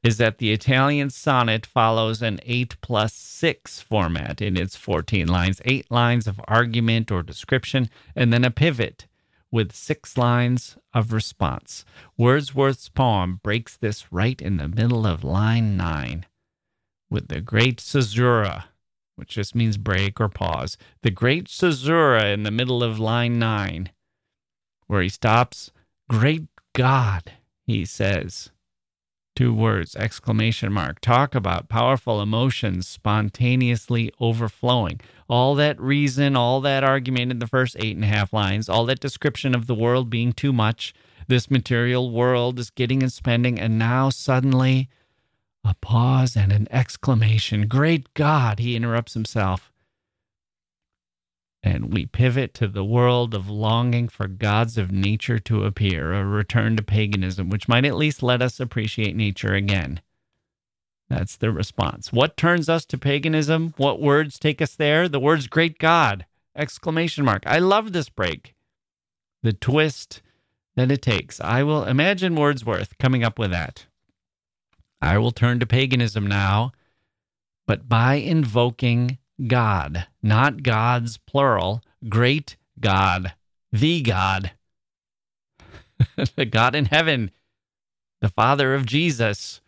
[0.01, 5.61] is that the Italian sonnet follows an 8 plus 6 format in its 14 lines,
[5.65, 9.07] eight lines of argument or description, and then a pivot
[9.51, 11.83] with six lines of response.
[12.17, 16.25] Wordsworth's poem breaks this right in the middle of line nine
[17.09, 18.69] with the great caesura,
[19.19, 20.77] which just means break or pause.
[21.03, 23.91] The great caesura in the middle of line nine,
[24.87, 25.71] where he stops.
[26.09, 27.33] Great God,
[27.67, 28.49] he says
[29.39, 30.99] Two words, exclamation mark.
[30.99, 34.99] Talk about powerful emotions spontaneously overflowing.
[35.29, 38.85] All that reason, all that argument in the first eight and a half lines, all
[38.87, 40.93] that description of the world being too much,
[41.29, 44.89] this material world is getting and spending, and now suddenly
[45.63, 47.67] a pause and an exclamation.
[47.67, 49.71] Great God, he interrupts himself.
[51.61, 56.23] And we pivot to the world of longing for gods of nature to appear, a
[56.23, 59.99] return to paganism, which might at least let us appreciate nature again.
[61.09, 62.13] That's the response.
[62.13, 63.73] What turns us to paganism?
[63.77, 65.09] What words take us there?
[65.09, 66.25] The words great God!
[66.55, 67.43] Exclamation mark.
[67.45, 68.53] I love this break.
[69.43, 70.21] The twist
[70.75, 71.41] that it takes.
[71.41, 73.85] I will imagine Wordsworth coming up with that.
[75.01, 76.71] I will turn to paganism now,
[77.65, 83.33] but by invoking God, not gods plural, great God,
[83.71, 84.51] the God,
[86.35, 87.31] the God in heaven,
[88.21, 89.61] the Father of Jesus.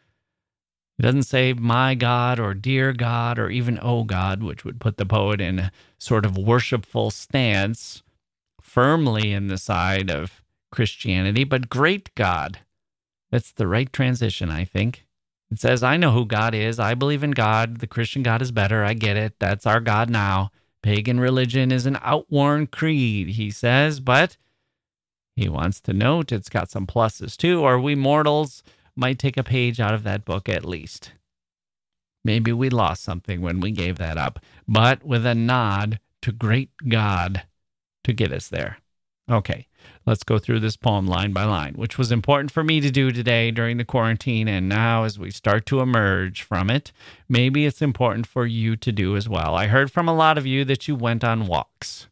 [0.99, 4.97] It doesn't say my God or dear God or even oh God, which would put
[4.97, 8.03] the poet in a sort of worshipful stance,
[8.61, 12.59] firmly in the side of Christianity, but great God.
[13.31, 15.05] That's the right transition, I think.
[15.51, 16.79] It says, I know who God is.
[16.79, 17.79] I believe in God.
[17.79, 18.83] The Christian God is better.
[18.83, 19.33] I get it.
[19.39, 20.51] That's our God now.
[20.81, 24.37] Pagan religion is an outworn creed, he says, but
[25.35, 28.63] he wants to note it's got some pluses too, or we mortals
[28.95, 31.13] might take a page out of that book at least.
[32.23, 36.71] Maybe we lost something when we gave that up, but with a nod to great
[36.87, 37.43] God
[38.03, 38.77] to get us there.
[39.29, 39.67] Okay,
[40.05, 43.11] let's go through this poem line by line, which was important for me to do
[43.11, 44.47] today during the quarantine.
[44.47, 46.91] And now, as we start to emerge from it,
[47.29, 49.55] maybe it's important for you to do as well.
[49.55, 52.07] I heard from a lot of you that you went on walks.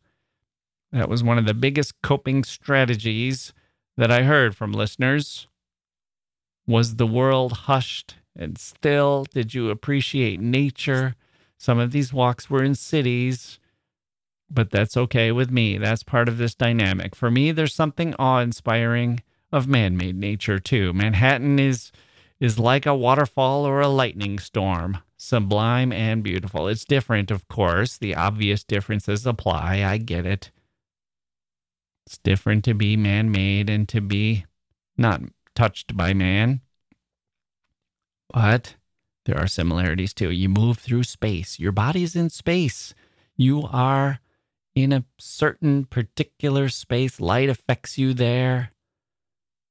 [0.91, 3.53] That was one of the biggest coping strategies
[3.97, 5.47] that I heard from listeners.
[6.65, 9.25] Was the world hushed and still?
[9.33, 11.15] Did you appreciate nature?
[11.57, 13.59] Some of these walks were in cities
[14.51, 15.77] but that's okay with me.
[15.77, 17.15] That's part of this dynamic.
[17.15, 19.21] For me, there's something awe inspiring
[19.51, 20.93] of man made nature, too.
[20.93, 21.91] Manhattan is.
[22.39, 26.69] Is like a waterfall or a lightning storm, sublime and beautiful.
[26.69, 27.97] It's different, of course.
[27.97, 29.83] The obvious differences apply.
[29.83, 30.49] I get it.
[32.05, 34.45] It's different to be man made and to be
[34.97, 35.21] not
[35.53, 36.61] touched by man.
[38.33, 38.75] But
[39.25, 40.31] there are similarities too.
[40.31, 42.93] You move through space, your body's in space.
[43.35, 44.19] You are
[44.83, 47.19] in a certain particular space.
[47.19, 48.71] Light affects you there.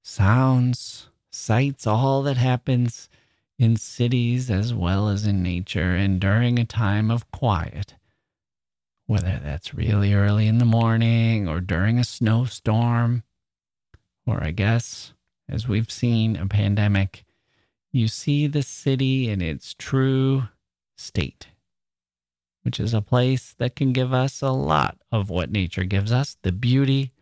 [0.02, 3.08] Sounds, sights, all that happens
[3.58, 7.94] in cities as well as in nature and during a time of quiet.
[9.06, 13.22] Whether that's really early in the morning or during a snowstorm,
[14.26, 15.12] or I guess,
[15.48, 17.24] as we've seen, a pandemic,
[17.90, 20.44] you see the city in its true
[20.96, 21.48] state
[22.62, 26.36] which is a place that can give us a lot of what nature gives us
[26.42, 27.12] the beauty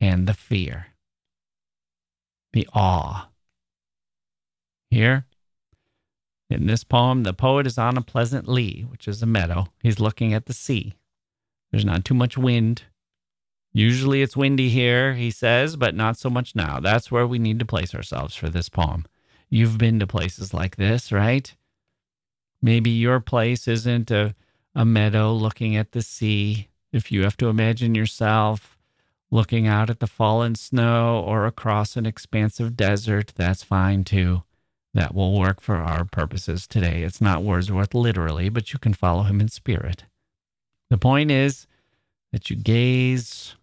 [0.00, 0.88] and the fear,
[2.52, 3.28] the awe.
[4.90, 5.26] Here,
[6.48, 9.68] in this poem, the poet is on a pleasant lea, which is a meadow.
[9.82, 10.94] He's looking at the sea.
[11.70, 12.82] There's not too much wind.
[13.72, 16.80] Usually it's windy here, he says, but not so much now.
[16.80, 19.06] That's where we need to place ourselves for this poem.
[19.48, 21.54] You've been to places like this, right?
[22.60, 24.34] Maybe your place isn't a
[24.74, 28.76] a meadow looking at the sea, if you have to imagine yourself
[29.30, 34.42] looking out at the fallen snow or across an expansive desert, that's fine too.
[34.92, 37.02] That will work for our purposes today.
[37.02, 40.04] It's not Wordsworth literally, but you can follow him in spirit.
[40.88, 41.68] The point is
[42.32, 43.54] that you gaze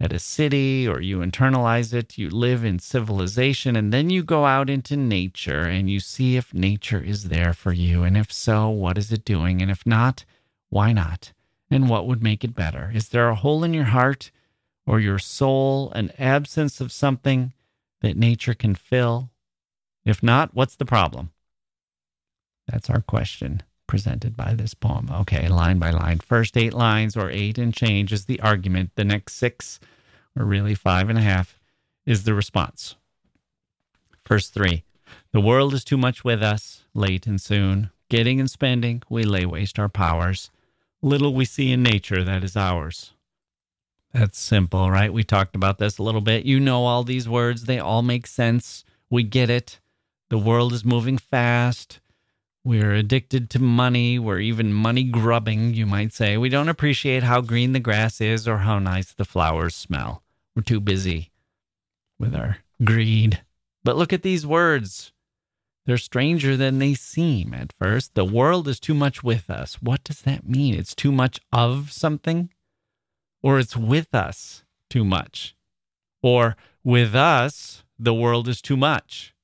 [0.00, 4.46] at a city or you internalize it, you live in civilization, and then you go
[4.46, 8.02] out into nature and you see if nature is there for you.
[8.02, 9.60] And if so, what is it doing?
[9.60, 10.24] And if not,
[10.70, 11.32] why not?
[11.70, 12.90] And what would make it better?
[12.94, 14.30] Is there a hole in your heart
[14.86, 17.52] or your soul, an absence of something
[18.00, 19.30] that nature can fill?
[20.04, 21.30] If not, what's the problem?
[22.66, 25.10] That's our question presented by this poem.
[25.12, 26.20] Okay, line by line.
[26.20, 28.92] First eight lines or eight and change is the argument.
[28.94, 29.80] The next six,
[30.38, 31.58] or really five and a half,
[32.06, 32.94] is the response.
[34.24, 34.84] First three
[35.32, 37.90] The world is too much with us, late and soon.
[38.08, 40.50] Getting and spending, we lay waste our powers.
[41.02, 43.12] Little we see in nature that is ours.
[44.12, 45.12] That's simple, right?
[45.12, 46.44] We talked about this a little bit.
[46.44, 48.84] You know all these words, they all make sense.
[49.08, 49.80] We get it.
[50.28, 51.99] The world is moving fast.
[52.62, 54.18] We're addicted to money.
[54.18, 56.36] We're even money grubbing, you might say.
[56.36, 60.22] We don't appreciate how green the grass is or how nice the flowers smell.
[60.54, 61.30] We're too busy
[62.18, 63.42] with our greed.
[63.82, 65.12] But look at these words
[65.86, 68.14] They're stranger than they seem at first.
[68.14, 69.80] The world is too much with us.
[69.80, 70.74] What does that mean?
[70.74, 72.50] It's too much of something?
[73.42, 75.56] Or it's with us too much?
[76.22, 79.34] Or with us, the world is too much?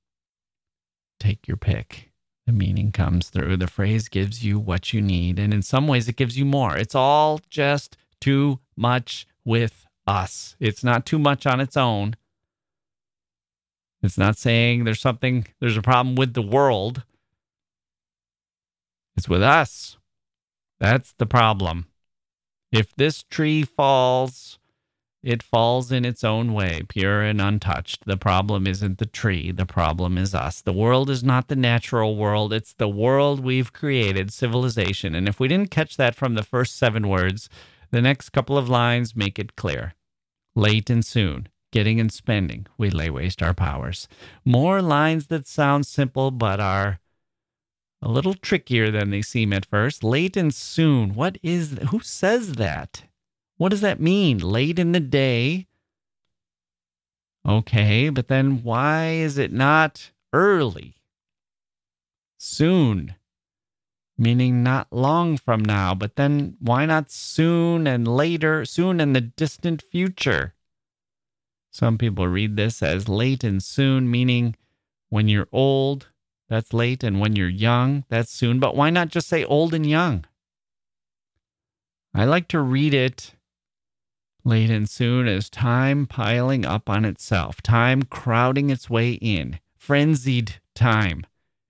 [1.18, 2.05] Take your pick.
[2.46, 3.56] The meaning comes through.
[3.56, 5.38] The phrase gives you what you need.
[5.38, 6.76] And in some ways, it gives you more.
[6.76, 10.56] It's all just too much with us.
[10.60, 12.14] It's not too much on its own.
[14.02, 17.02] It's not saying there's something, there's a problem with the world.
[19.16, 19.96] It's with us.
[20.78, 21.86] That's the problem.
[22.70, 24.55] If this tree falls,
[25.26, 28.04] it falls in its own way, pure and untouched.
[28.06, 30.62] The problem isn't the tree, the problem is us.
[30.62, 35.16] The world is not the natural world, it's the world we've created, civilization.
[35.16, 37.48] And if we didn't catch that from the first seven words,
[37.90, 39.94] the next couple of lines make it clear.
[40.54, 44.06] Late and soon, getting and spending, we lay waste our powers.
[44.44, 47.00] More lines that sound simple but are
[48.00, 50.04] a little trickier than they seem at first.
[50.04, 51.14] Late and soon.
[51.14, 53.02] What is who says that?
[53.56, 54.38] What does that mean?
[54.38, 55.66] Late in the day?
[57.46, 60.96] Okay, but then why is it not early?
[62.38, 63.14] Soon,
[64.18, 69.20] meaning not long from now, but then why not soon and later, soon in the
[69.20, 70.54] distant future?
[71.70, 74.56] Some people read this as late and soon, meaning
[75.08, 76.08] when you're old,
[76.48, 78.58] that's late, and when you're young, that's soon.
[78.60, 80.24] But why not just say old and young?
[82.14, 83.35] I like to read it
[84.46, 90.60] late and soon as time piling up on itself, time crowding its way in, frenzied
[90.74, 91.26] time.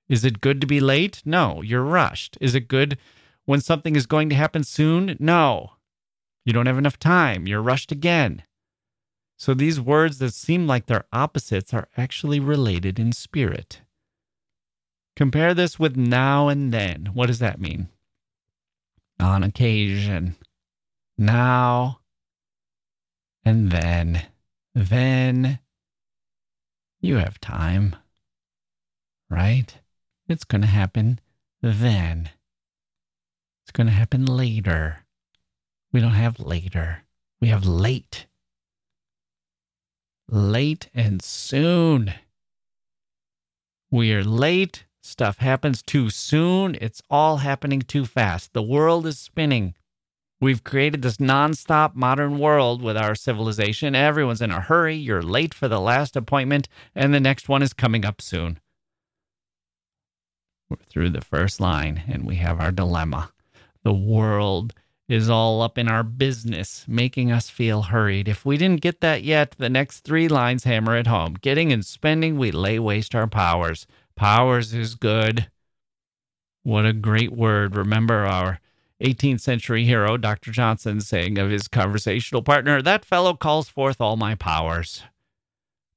[0.09, 1.23] Is it good to be late?
[1.25, 2.37] No, you're rushed.
[2.41, 2.99] Is it good
[3.47, 5.17] when something is going to happen soon?
[5.19, 5.73] No.
[6.45, 7.49] You don't have enough time.
[7.49, 8.43] You're rushed again.
[9.39, 13.81] So these words that seem like they're opposites are actually related in spirit.
[15.17, 17.11] Compare this with now and then.
[17.15, 17.89] What does that mean?
[19.19, 20.37] On occasion.
[21.19, 22.01] Now
[23.47, 24.27] and then.
[24.75, 25.61] Then
[27.01, 27.97] you have time.
[29.31, 29.75] Right?
[30.29, 31.21] It's going to happen
[31.63, 32.29] then.
[33.65, 34.99] It's going to happen later.
[35.93, 37.05] We don't have later.
[37.41, 38.27] We have late
[40.29, 42.15] late and soon.
[43.91, 44.85] We are late.
[45.03, 46.77] Stuff happens too soon.
[46.81, 48.53] It's all happening too fast.
[48.53, 49.75] The world is spinning.
[50.39, 53.95] We've created this nonstop modern world with our civilization.
[53.95, 54.95] Everyone's in a hurry.
[54.95, 58.61] You're late for the last appointment, and the next one is coming up soon.
[60.69, 63.33] We're through the first line, and we have our dilemma.
[63.83, 64.75] The world
[65.09, 68.29] is all up in our business, making us feel hurried.
[68.29, 71.35] If we didn't get that yet, the next three lines hammer it home.
[71.41, 73.87] Getting and spending, we lay waste our powers.
[74.17, 75.49] Powers is good.
[76.63, 77.77] What a great word.
[77.77, 78.61] Remember our
[79.03, 80.51] 18th century hero, Dr.
[80.51, 85.03] Johnson, saying of his conversational partner, That fellow calls forth all my powers.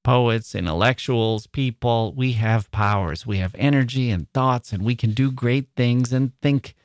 [0.04, 3.26] Poets, intellectuals, people, we have powers.
[3.26, 6.76] We have energy and thoughts, and we can do great things and think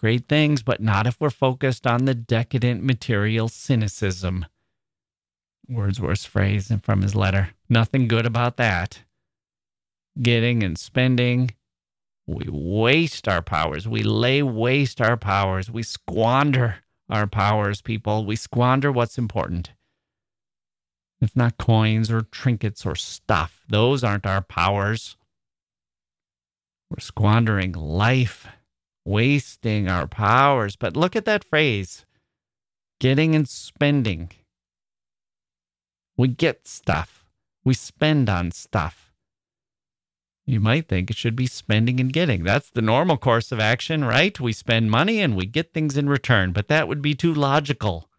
[0.00, 4.46] Great things, but not if we're focused on the decadent material cynicism.
[5.68, 7.50] Wordsworth's phrase from his letter.
[7.68, 9.02] Nothing good about that.
[10.18, 11.50] Getting and spending.
[12.30, 13.88] We waste our powers.
[13.88, 15.68] We lay waste our powers.
[15.68, 16.76] We squander
[17.08, 18.24] our powers, people.
[18.24, 19.72] We squander what's important.
[21.20, 23.64] It's not coins or trinkets or stuff.
[23.68, 25.16] Those aren't our powers.
[26.88, 28.46] We're squandering life
[29.04, 30.76] wasting our powers.
[30.76, 32.06] But look at that phrase
[33.00, 34.30] getting and spending.
[36.16, 37.24] We get stuff,
[37.64, 39.09] we spend on stuff.
[40.50, 42.42] You might think it should be spending and getting.
[42.42, 44.38] That's the normal course of action, right?
[44.40, 48.10] We spend money and we get things in return, but that would be too logical,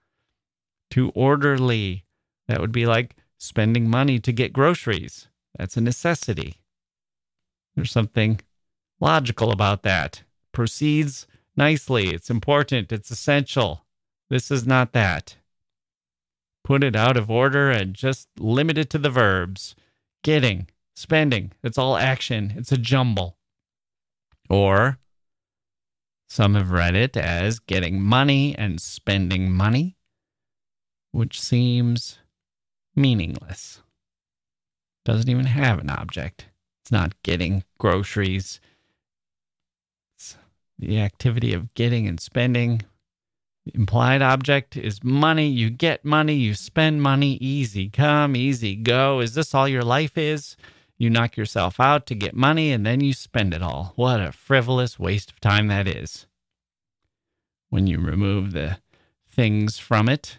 [0.90, 2.06] too orderly.
[2.48, 5.28] That would be like spending money to get groceries.
[5.58, 6.56] That's a necessity.
[7.76, 8.40] There's something
[9.02, 10.24] logical about that
[10.54, 11.28] proceeds
[11.58, 12.12] nicely.
[12.14, 12.94] It's important.
[12.94, 13.86] It's essential.
[14.30, 15.36] This is not that.
[16.64, 19.76] Put it out of order and just limit it to the verbs.
[20.24, 20.70] Getting,
[21.02, 21.52] spending.
[21.64, 22.54] It's all action.
[22.56, 23.38] It's a jumble.
[24.50, 25.00] Or
[26.30, 29.98] some have read it as getting money and spending money,
[31.12, 32.20] which seems
[32.96, 33.82] meaningless.
[35.04, 36.46] Doesn't even have an object.
[36.84, 38.60] It's not getting groceries
[40.16, 40.38] It's
[40.80, 42.82] the activity of getting and spending.
[43.66, 45.48] The implied object is money.
[45.50, 49.20] You get money, you spend money, easy come, easy go.
[49.20, 50.56] Is this all your life is?
[51.02, 53.94] You knock yourself out to get money and then you spend it all.
[53.96, 56.28] What a frivolous waste of time that is.
[57.72, 58.78] When you remove the
[59.28, 60.38] things from it,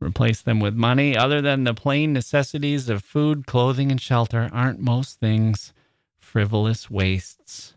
[0.00, 4.80] replace them with money, other than the plain necessities of food, clothing, and shelter, aren't
[4.80, 5.72] most things
[6.18, 7.74] frivolous wastes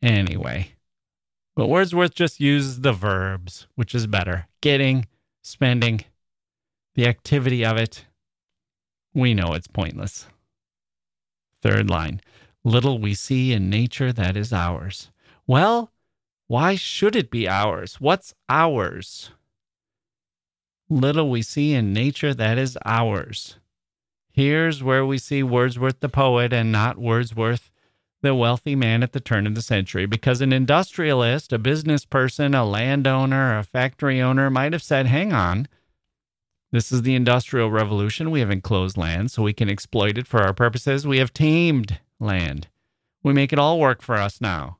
[0.00, 0.72] anyway.
[1.54, 5.06] But Wordsworth just uses the verbs, which is better getting,
[5.42, 6.06] spending,
[6.94, 8.06] the activity of it.
[9.12, 10.28] We know it's pointless.
[11.62, 12.20] Third line
[12.64, 15.10] Little we see in nature that is ours.
[15.46, 15.92] Well,
[16.46, 18.00] why should it be ours?
[18.00, 19.30] What's ours?
[20.90, 23.56] Little we see in nature that is ours.
[24.30, 27.70] Here's where we see Wordsworth the poet and not Wordsworth
[28.20, 32.54] the wealthy man at the turn of the century because an industrialist, a business person,
[32.54, 35.68] a landowner, a factory owner might have said, hang on,
[36.70, 38.30] this is the Industrial Revolution.
[38.30, 41.06] We have enclosed land so we can exploit it for our purposes.
[41.06, 42.68] We have tamed land.
[43.22, 44.78] We make it all work for us now.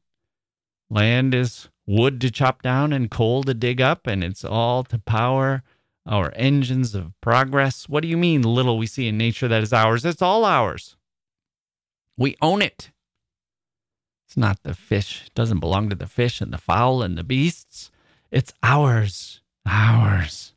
[0.91, 4.99] Land is wood to chop down and coal to dig up, and it's all to
[4.99, 5.62] power
[6.07, 7.89] our engines of progress.
[7.89, 10.05] What do you mean, little we see in nature that is ours?
[10.05, 10.97] It's all ours.
[12.16, 12.91] We own it.
[14.26, 15.24] It's not the fish.
[15.26, 17.91] It doesn't belong to the fish and the fowl and the beasts.
[18.30, 19.41] It's ours.
[19.66, 20.53] Ours.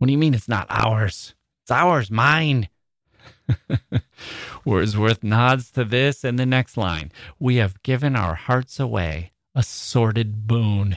[0.00, 1.34] What do you mean it's not ours?
[1.62, 2.70] It's ours, mine.
[4.64, 7.12] Wordsworth nods to this in the next line.
[7.38, 10.96] We have given our hearts away, a sordid boon.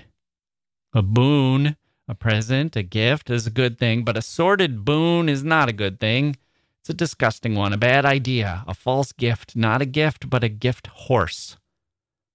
[0.94, 1.76] A boon,
[2.08, 5.74] a present, a gift is a good thing, but a sordid boon is not a
[5.74, 6.38] good thing.
[6.80, 10.50] It's a disgusting one, a bad idea, a false gift, not a gift, but a
[10.50, 11.58] gift horse.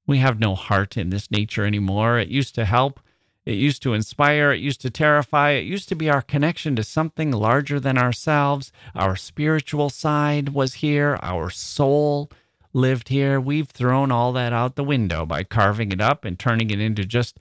[0.06, 2.18] We have no heart in this nature anymore.
[2.18, 3.00] It used to help,
[3.49, 6.84] it used to inspire, it used to terrify, it used to be our connection to
[6.84, 8.70] something larger than ourselves.
[8.94, 12.30] Our spiritual side was here, our soul
[12.74, 13.40] lived here.
[13.40, 17.07] We've thrown all that out the window by carving it up and turning it into
[17.07, 17.38] just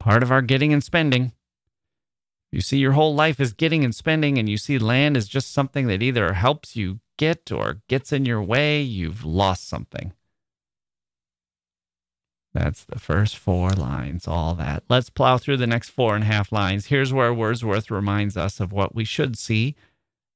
[0.00, 1.30] part of our getting and spending.
[2.50, 5.52] You see, your whole life is getting and spending, and you see land is just
[5.52, 10.14] something that either helps you get or gets in your way, you've lost something.
[12.54, 14.84] That's the first four lines, all that.
[14.88, 16.86] Let's plow through the next four and a half lines.
[16.86, 19.74] Here's where Wordsworth reminds us of what we should see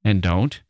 [0.02, 0.62] and don't.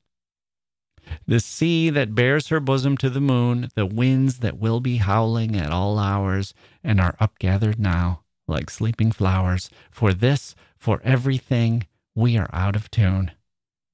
[1.26, 5.54] The sea that bears her bosom to the moon, the winds that will be howling
[5.54, 9.70] at all hours and are upgathered now like sleeping flowers.
[9.90, 13.32] For this for everything we are out of tune.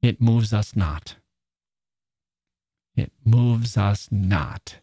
[0.00, 1.16] It moves us not.
[2.96, 4.78] It moves us not.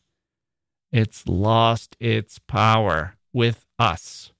[0.92, 4.32] It's lost its power with us.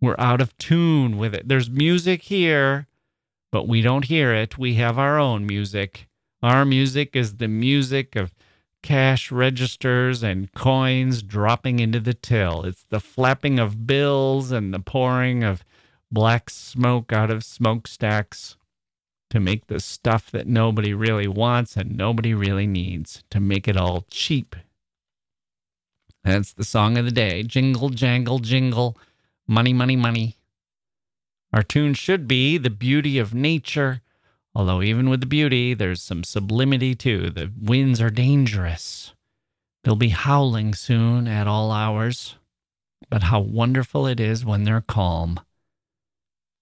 [0.00, 1.48] We're out of tune with it.
[1.48, 2.86] There's music here,
[3.52, 4.58] but we don't hear it.
[4.58, 6.08] We have our own music.
[6.42, 8.34] Our music is the music of
[8.82, 12.64] cash registers and coins dropping into the till.
[12.64, 15.64] It's the flapping of bills and the pouring of
[16.10, 18.56] black smoke out of smokestacks
[19.30, 23.76] to make the stuff that nobody really wants and nobody really needs, to make it
[23.76, 24.54] all cheap.
[26.26, 27.44] That's the song of the day.
[27.44, 28.98] Jingle, jangle, jingle,
[29.46, 30.38] money, money, money.
[31.52, 34.02] Our tune should be the beauty of nature,
[34.52, 37.30] although even with the beauty, there's some sublimity too.
[37.30, 39.14] The winds are dangerous.
[39.84, 42.34] They'll be howling soon at all hours.
[43.08, 45.38] But how wonderful it is when they're calm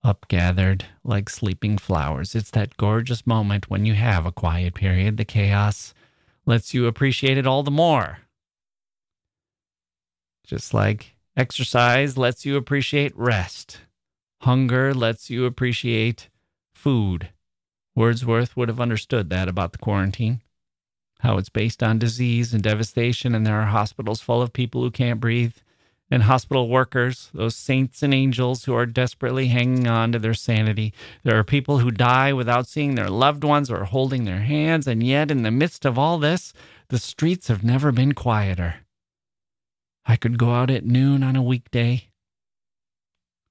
[0.05, 2.35] upgathered like sleeping flowers.
[2.35, 5.17] It's that gorgeous moment when you have a quiet period.
[5.17, 5.95] The chaos
[6.45, 8.19] lets you appreciate it all the more.
[10.47, 13.81] Just like exercise lets you appreciate rest,
[14.43, 16.29] hunger lets you appreciate
[16.73, 17.31] food.
[17.97, 20.43] Wordsworth would have understood that about the quarantine.
[21.21, 24.91] How it's based on disease and devastation, and there are hospitals full of people who
[24.91, 25.55] can't breathe
[26.11, 30.93] and hospital workers, those saints and angels who are desperately hanging on to their sanity.
[31.23, 35.03] There are people who die without seeing their loved ones or holding their hands, and
[35.03, 36.53] yet, in the midst of all this,
[36.89, 38.84] the streets have never been quieter.
[40.07, 42.09] I could go out at noon on a weekday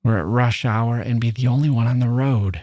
[0.04, 2.62] or at rush hour and be the only one on the road.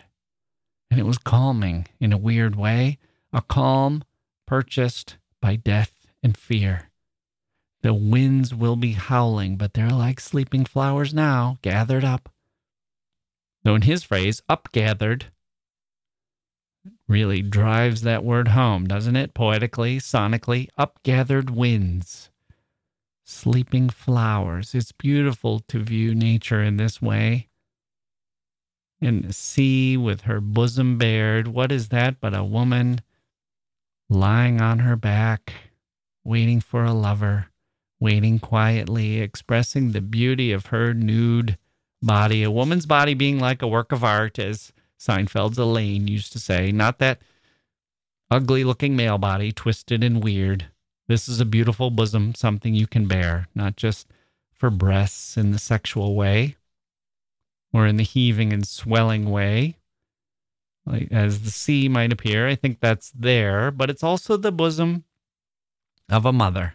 [0.91, 2.99] And it was calming in a weird way,
[3.33, 4.05] a calm
[4.47, 6.91] purchased by death and fear.
[7.83, 12.29] The winds will be howling, but they're like sleeping flowers now, gathered up.
[13.63, 15.25] Though in his phrase, upgathered,
[17.09, 19.35] really drives that word home, doesn't it?
[19.35, 22.30] Poetically, sonically, upgathered winds,
[23.31, 24.75] sleeping flowers.
[24.75, 27.49] It's beautiful to view nature in this way.
[29.01, 33.01] And the sea with her bosom bared, what is that but a woman
[34.11, 35.53] lying on her back,
[36.25, 37.47] waiting for a lover,
[38.01, 41.57] waiting quietly, expressing the beauty of her nude
[42.03, 46.39] body, a woman's body being like a work of art, as Seinfeld's Elaine used to
[46.39, 46.73] say.
[46.73, 47.21] Not that
[48.31, 50.67] ugly looking male body, twisted and weird.
[51.11, 54.07] This is a beautiful bosom, something you can bear, not just
[54.53, 56.55] for breasts in the sexual way
[57.73, 59.75] or in the heaving and swelling way,
[60.87, 62.47] like as the sea might appear.
[62.47, 65.03] I think that's there, but it's also the bosom
[66.09, 66.75] of a mother.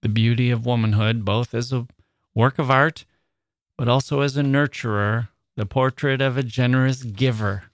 [0.00, 1.86] The beauty of womanhood, both as a
[2.34, 3.04] work of art,
[3.76, 7.64] but also as a nurturer, the portrait of a generous giver,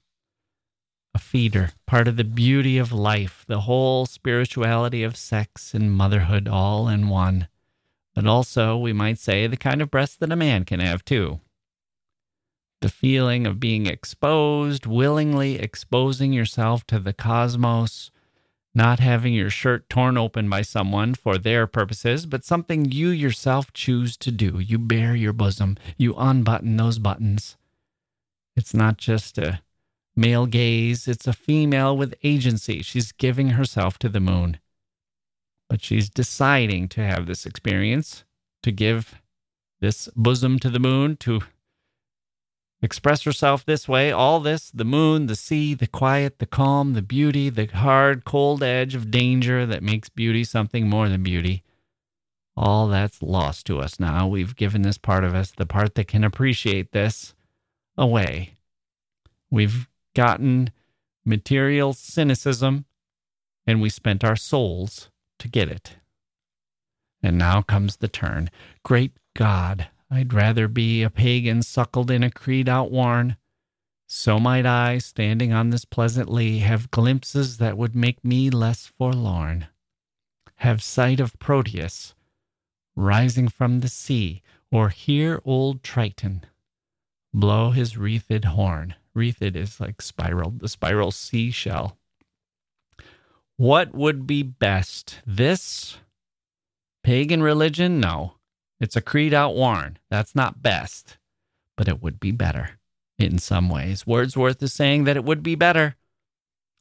[1.16, 6.46] a feeder, part of the beauty of life, the whole spirituality of sex and motherhood
[6.46, 7.48] all in one.
[8.14, 11.40] But also, we might say, the kind of breast that a man can have too
[12.82, 18.10] the feeling of being exposed, willingly exposing yourself to the cosmos,
[18.74, 23.72] not having your shirt torn open by someone for their purposes, but something you yourself
[23.72, 24.58] choose to do.
[24.58, 27.56] You bare your bosom, you unbutton those buttons.
[28.54, 29.62] It's not just a
[30.16, 32.82] male gaze, it's a female with agency.
[32.82, 34.58] She's giving herself to the moon.
[35.68, 38.24] But she's deciding to have this experience,
[38.62, 39.20] to give
[39.80, 41.42] this bosom to the moon, to
[42.80, 44.12] express herself this way.
[44.12, 48.62] All this the moon, the sea, the quiet, the calm, the beauty, the hard, cold
[48.62, 51.62] edge of danger that makes beauty something more than beauty.
[52.56, 54.26] All that's lost to us now.
[54.26, 57.34] We've given this part of us, the part that can appreciate this,
[57.98, 58.54] away.
[59.50, 60.70] We've gotten
[61.26, 62.86] material cynicism
[63.66, 65.96] and we spent our souls to get it.
[67.22, 68.48] And now comes the turn.
[68.82, 73.36] Great God, I'd rather be a pagan suckled in a creed outworn.
[74.08, 78.86] So might I, standing on this pleasant lea, have glimpses that would make me less
[78.86, 79.66] forlorn.
[80.60, 82.14] Have sight of Proteus
[82.94, 84.42] rising from the sea,
[84.72, 86.42] or hear old Triton
[87.34, 88.94] blow his wreathed horn.
[89.16, 91.96] Wreathed is like spiral, the spiral seashell.
[93.56, 95.20] What would be best?
[95.26, 95.96] This
[97.02, 97.98] pagan religion?
[97.98, 98.34] No.
[98.78, 99.98] It's a creed outworn.
[100.10, 101.16] That's not best,
[101.76, 102.78] but it would be better
[103.18, 104.06] in some ways.
[104.06, 105.96] Wordsworth is saying that it would be better.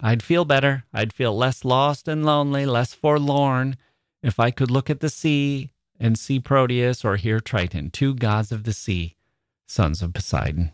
[0.01, 0.83] I'd feel better.
[0.93, 3.77] I'd feel less lost and lonely, less forlorn
[4.21, 8.51] if I could look at the sea and see Proteus or hear Triton, two gods
[8.51, 9.15] of the sea,
[9.65, 10.73] sons of Poseidon.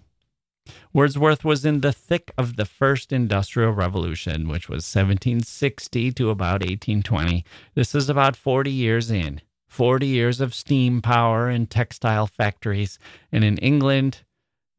[0.93, 6.61] Wordsworth was in the thick of the first industrial revolution, which was 1760 to about
[6.61, 7.45] 1820.
[7.75, 9.41] This is about 40 years in.
[9.67, 12.99] 40 years of steam power and textile factories.
[13.31, 14.23] And in England,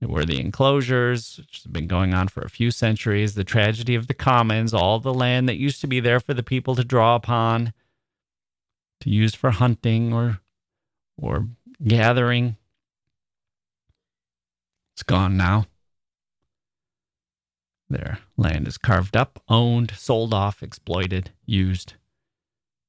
[0.09, 4.07] were the enclosures, which has been going on for a few centuries, the tragedy of
[4.07, 7.15] the commons, all the land that used to be there for the people to draw
[7.15, 7.73] upon,
[9.01, 10.41] to use for hunting or
[11.21, 11.49] or
[11.87, 12.57] gathering.
[14.95, 15.67] It's gone now.
[17.93, 21.93] Their land is carved up, owned, sold off, exploited, used.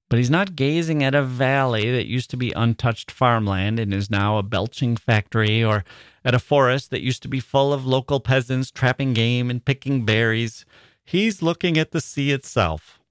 [0.09, 4.09] But he's not gazing at a valley that used to be untouched farmland and is
[4.09, 5.83] now a belching factory, or
[6.23, 10.05] at a forest that used to be full of local peasants trapping game and picking
[10.05, 10.65] berries.
[11.03, 13.01] He's looking at the sea itself.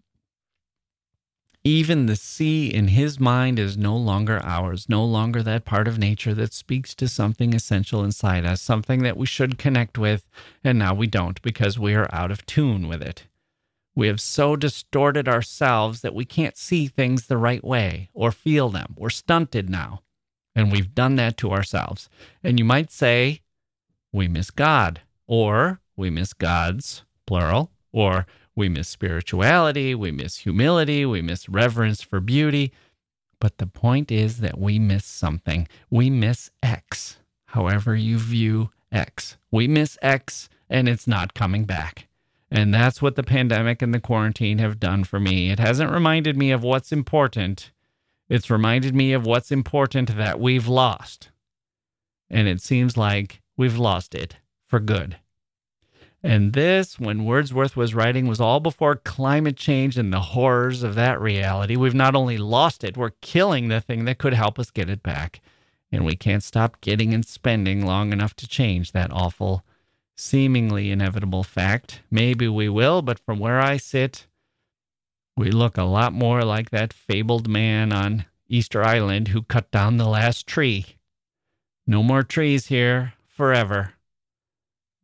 [1.65, 5.97] Even the sea in his mind is no longer ours, no longer that part of
[5.97, 10.29] nature that speaks to something essential inside us, something that we should connect with,
[10.65, 13.29] and now we don't because we are out of tune with it.
[13.95, 18.69] We have so distorted ourselves that we can't see things the right way or feel
[18.69, 18.95] them.
[18.97, 20.03] We're stunted now.
[20.57, 22.09] And we've done that to ourselves.
[22.43, 23.41] And you might say,
[24.13, 31.07] we miss God, or we miss God's, plural, or we miss spirituality, we miss humility,
[31.07, 32.73] we miss reverence for beauty.
[33.41, 35.67] But the point is that we miss something.
[35.91, 39.37] We miss X, however you view X.
[39.51, 42.09] We miss X, and it's not coming back.
[42.51, 45.51] And that's what the pandemic and the quarantine have done for me.
[45.51, 47.73] It hasn't reminded me of what's important,
[48.29, 51.31] it's reminded me of what's important that we've lost.
[52.31, 54.37] And it seems like we've lost it
[54.67, 55.17] for good.
[56.25, 60.95] And this, when Wordsworth was writing, was all before climate change and the horrors of
[60.95, 61.75] that reality.
[61.75, 65.03] We've not only lost it, we're killing the thing that could help us get it
[65.03, 65.41] back.
[65.91, 69.65] And we can't stop getting and spending long enough to change that awful
[70.15, 72.01] seemingly inevitable fact.
[72.11, 74.27] Maybe we will, but from where I sit,
[75.37, 79.97] we look a lot more like that fabled man on Easter Island who cut down
[79.97, 80.97] the last tree.
[81.87, 83.95] No more trees here forever.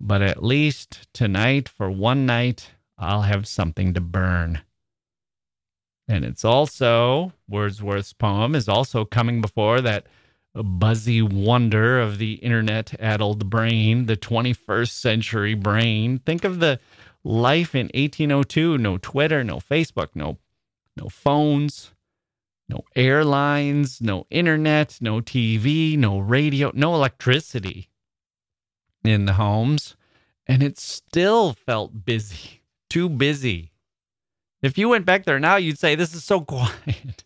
[0.01, 4.63] But at least tonight, for one night, I'll have something to burn.
[6.07, 10.07] And it's also, Wordsworth's poem is also coming before that
[10.55, 16.21] buzzy wonder of the internet addled brain, the 21st century brain.
[16.21, 16.81] Think of the
[17.23, 20.39] life in 1802 no Twitter, no Facebook, no,
[20.97, 21.93] no phones,
[22.69, 27.91] no airlines, no internet, no TV, no radio, no electricity
[29.05, 29.97] in the homes.
[30.47, 33.73] And it still felt busy, too busy.
[34.63, 37.25] If you went back there now, you'd say, This is so quiet.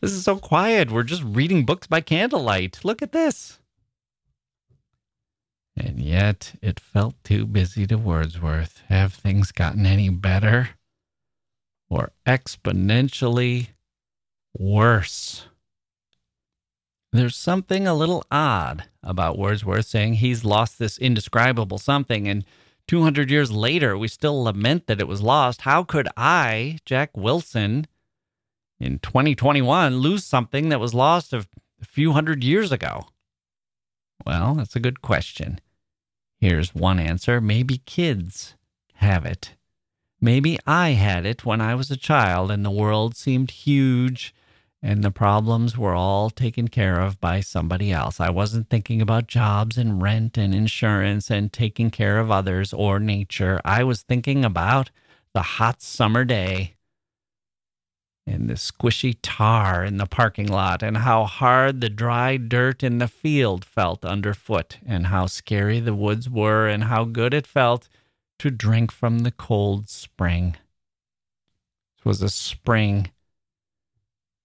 [0.00, 0.90] this is so quiet.
[0.90, 2.84] We're just reading books by candlelight.
[2.84, 3.58] Look at this.
[5.76, 8.82] And yet it felt too busy to Wordsworth.
[8.88, 10.70] Have things gotten any better?
[11.88, 13.68] Or exponentially
[14.56, 15.46] worse?
[17.12, 22.44] There's something a little odd about Wordsworth saying he's lost this indescribable something, and
[22.88, 25.62] 200 years later, we still lament that it was lost.
[25.62, 27.86] How could I, Jacke Wilson,
[28.78, 31.46] in 2021 lose something that was lost a
[31.82, 33.06] few hundred years ago?
[34.26, 35.60] Well, that's a good question.
[36.38, 38.54] Here's one answer maybe kids
[38.94, 39.54] have it.
[40.20, 44.34] Maybe I had it when I was a child and the world seemed huge
[44.84, 48.20] and the problems were all taken care of by somebody else.
[48.20, 53.00] I wasn't thinking about jobs and rent and insurance and taking care of others or
[53.00, 53.62] nature.
[53.64, 54.90] I was thinking about
[55.32, 56.74] the hot summer day
[58.26, 62.98] and the squishy tar in the parking lot and how hard the dry dirt in
[62.98, 67.88] the field felt underfoot and how scary the woods were and how good it felt
[68.38, 70.56] to drink from the cold spring.
[71.96, 73.08] It was a spring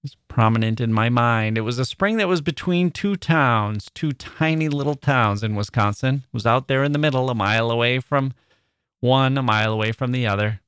[0.02, 1.58] was prominent in my mind.
[1.58, 6.24] It was a spring that was between two towns, two tiny little towns in Wisconsin.
[6.28, 8.34] It was out there in the middle, a mile away from
[9.02, 10.62] one, a mile away from the other.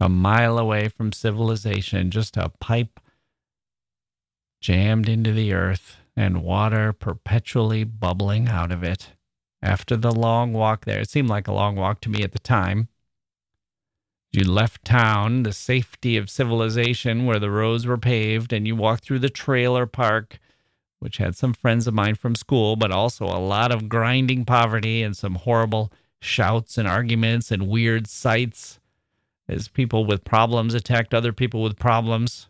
[0.00, 3.00] A mile away from civilization, just a pipe
[4.60, 9.10] jammed into the earth and water perpetually bubbling out of it.
[9.62, 12.38] After the long walk there, it seemed like a long walk to me at the
[12.38, 12.88] time.
[14.36, 19.04] You left town, the safety of civilization where the roads were paved, and you walked
[19.04, 20.40] through the trailer park,
[20.98, 25.04] which had some friends of mine from school, but also a lot of grinding poverty
[25.04, 28.80] and some horrible shouts and arguments and weird sights
[29.48, 32.48] as people with problems attacked other people with problems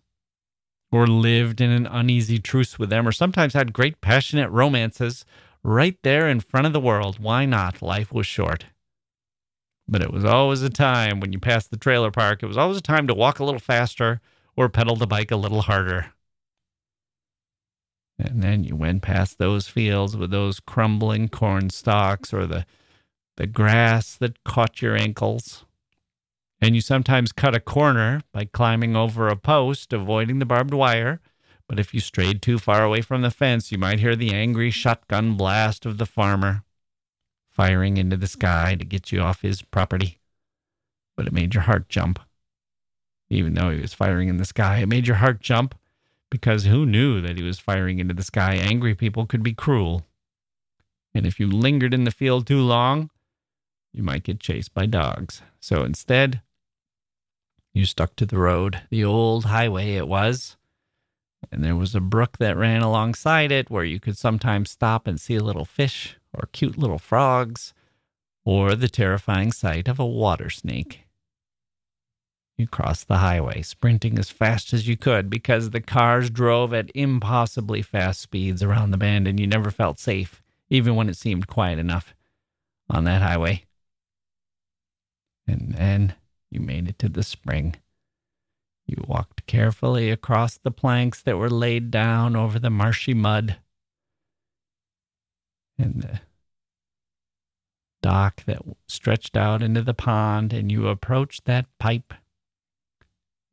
[0.90, 5.26] or lived in an uneasy truce with them or sometimes had great passionate romances
[5.62, 7.18] right there in front of the world.
[7.18, 7.82] Why not?
[7.82, 8.64] Life was short.
[9.86, 12.78] But it was always a time when you passed the trailer park, it was always
[12.78, 14.20] a time to walk a little faster
[14.56, 16.12] or pedal the bike a little harder.
[18.18, 22.64] And then you went past those fields with those crumbling corn stalks or the,
[23.36, 25.64] the grass that caught your ankles.
[26.60, 31.20] And you sometimes cut a corner by climbing over a post, avoiding the barbed wire.
[31.68, 34.70] But if you strayed too far away from the fence, you might hear the angry
[34.70, 36.63] shotgun blast of the farmer
[37.54, 40.18] firing into the sky to get you off his property.
[41.16, 42.18] But it made your heart jump.
[43.30, 45.74] Even though he was firing in the sky, it made your heart jump
[46.30, 48.54] because who knew that he was firing into the sky?
[48.56, 50.04] Angry people could be cruel.
[51.14, 53.10] And if you lingered in the field too long,
[53.92, 55.42] you might get chased by dogs.
[55.60, 56.42] So instead,
[57.72, 60.56] you stuck to the road, the old highway it was.
[61.52, 65.20] And there was a brook that ran alongside it where you could sometimes stop and
[65.20, 67.72] see a little fish or cute little frogs,
[68.44, 71.00] or the terrifying sight of a water snake.
[72.56, 76.90] You crossed the highway, sprinting as fast as you could because the cars drove at
[76.94, 81.48] impossibly fast speeds around the bend and you never felt safe, even when it seemed
[81.48, 82.14] quiet enough
[82.88, 83.64] on that highway.
[85.48, 86.14] And then
[86.50, 87.74] you made it to the spring.
[88.86, 93.56] You walked carefully across the planks that were laid down over the marshy mud
[95.78, 96.20] and the
[98.02, 102.12] dock that stretched out into the pond, and you approached that pipe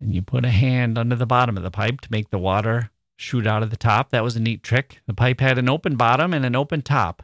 [0.01, 2.89] and you put a hand under the bottom of the pipe to make the water
[3.15, 4.09] shoot out of the top.
[4.09, 4.99] That was a neat trick.
[5.05, 7.23] The pipe had an open bottom and an open top.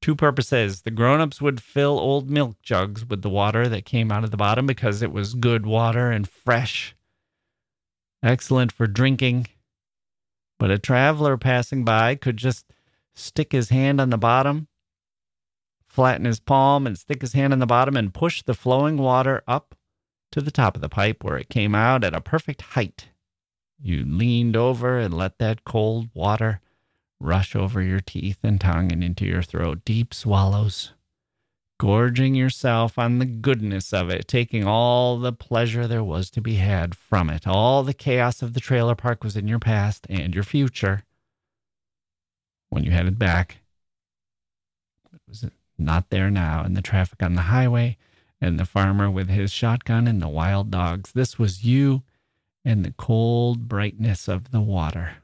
[0.00, 0.80] Two purposes.
[0.82, 4.38] The grown-ups would fill old milk jugs with the water that came out of the
[4.38, 6.96] bottom because it was good water and fresh.
[8.22, 9.48] Excellent for drinking.
[10.58, 12.64] But a traveler passing by could just
[13.14, 14.68] stick his hand on the bottom,
[15.88, 19.42] flatten his palm, and stick his hand on the bottom and push the flowing water
[19.46, 19.74] up
[20.32, 23.08] to the top of the pipe where it came out at a perfect height.
[23.82, 26.60] You leaned over and let that cold water
[27.18, 29.84] rush over your teeth and tongue and into your throat.
[29.84, 30.92] Deep swallows,
[31.78, 36.56] gorging yourself on the goodness of it, taking all the pleasure there was to be
[36.56, 37.46] had from it.
[37.46, 41.04] All the chaos of the trailer park was in your past and your future
[42.70, 43.58] when you headed back.
[45.12, 45.44] It was
[45.76, 47.96] not there now, and the traffic on the highway,
[48.40, 51.12] and the farmer with his shotgun and the wild dogs.
[51.12, 52.02] This was you
[52.64, 55.16] and the cold brightness of the water.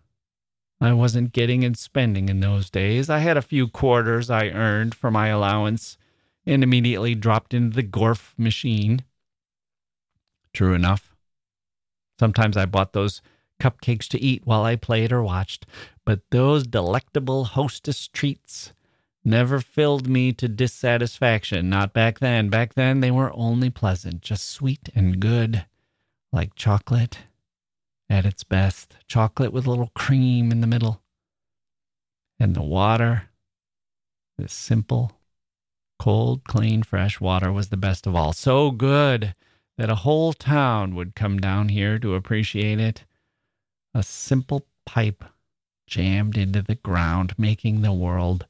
[0.80, 3.08] I wasn't getting and spending in those days.
[3.08, 5.96] I had a few quarters I earned for my allowance
[6.44, 9.02] and immediately dropped into the Gorf machine.
[10.52, 11.14] True enough.
[12.18, 13.22] Sometimes I bought those
[13.60, 15.66] cupcakes to eat while I played or watched,
[16.04, 18.72] but those delectable Hostess treats
[19.24, 21.68] never filled me to dissatisfaction.
[21.68, 22.48] Not back then.
[22.48, 25.66] Back then, they were only pleasant, just sweet and good,
[26.32, 27.18] like chocolate
[28.08, 28.96] at its best.
[29.08, 31.02] Chocolate with a little cream in the middle.
[32.38, 33.30] And the water,
[34.38, 35.12] this simple,
[35.98, 38.32] cold, clean, fresh water was the best of all.
[38.32, 39.34] So good
[39.78, 43.05] that a whole town would come down here to appreciate it.
[43.96, 45.24] A simple pipe
[45.86, 48.44] jammed into the ground, making the world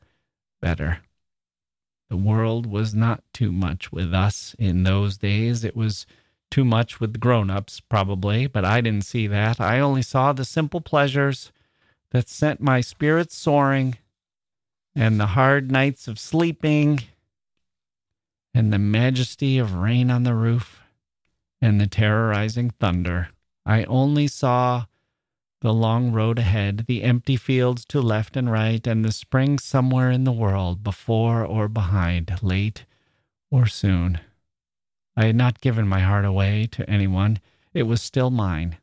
[0.60, 1.02] better.
[2.10, 5.62] The world was not too much with us in those days.
[5.62, 6.04] It was
[6.50, 9.60] too much with the grown ups, probably, but I didn't see that.
[9.60, 11.52] I only saw the simple pleasures
[12.10, 13.98] that sent my spirits soaring,
[14.96, 17.04] and the hard nights of sleeping,
[18.52, 20.82] and the majesty of rain on the roof,
[21.60, 23.28] and the terrorizing thunder.
[23.64, 24.86] I only saw
[25.66, 30.12] the long road ahead, the empty fields to left and right, and the spring somewhere
[30.12, 32.84] in the world, before or behind, late
[33.50, 34.20] or soon.
[35.16, 37.40] I had not given my heart away to anyone.
[37.74, 38.76] It was still mine,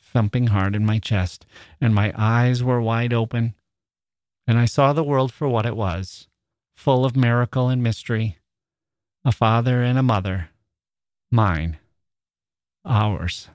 [0.00, 1.44] thumping hard in my chest,
[1.78, 3.54] and my eyes were wide open,
[4.46, 6.26] and I saw the world for what it was,
[6.74, 8.38] full of miracle and mystery.
[9.26, 10.48] A father and a mother.
[11.30, 11.76] Mine.
[12.82, 13.50] Ours.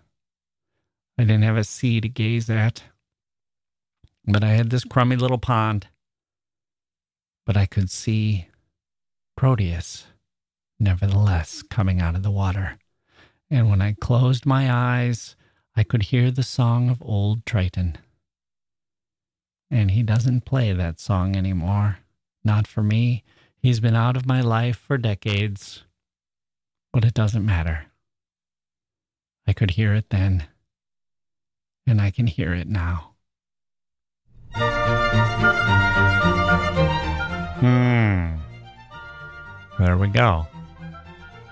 [1.19, 2.81] I didn't have a sea to gaze at,
[4.23, 5.87] but I had this crummy little pond.
[7.45, 8.47] But I could see
[9.35, 10.07] Proteus
[10.79, 12.77] nevertheless coming out of the water.
[13.51, 15.35] And when I closed my eyes,
[15.75, 17.97] I could hear the song of old Triton.
[19.69, 21.97] And he doesn't play that song anymore.
[22.45, 23.25] Not for me.
[23.57, 25.83] He's been out of my life for decades.
[26.93, 27.87] But it doesn't matter.
[29.45, 30.47] I could hear it then,
[31.89, 33.15] and I can hear it now.
[37.59, 38.35] Hmm.
[39.79, 40.47] There we go.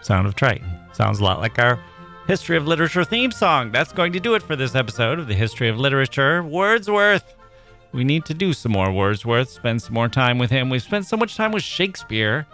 [0.02, 0.70] Sound of Triton.
[0.94, 1.80] Sounds a lot like our
[2.28, 3.72] History of Literature theme song.
[3.72, 6.44] That's going to do it for this episode of the History of Literature.
[6.44, 7.36] Wordsworth.
[7.92, 10.70] We need to do some more Wordsworth, spend some more time with him.
[10.70, 12.46] We've spent so much time with Shakespeare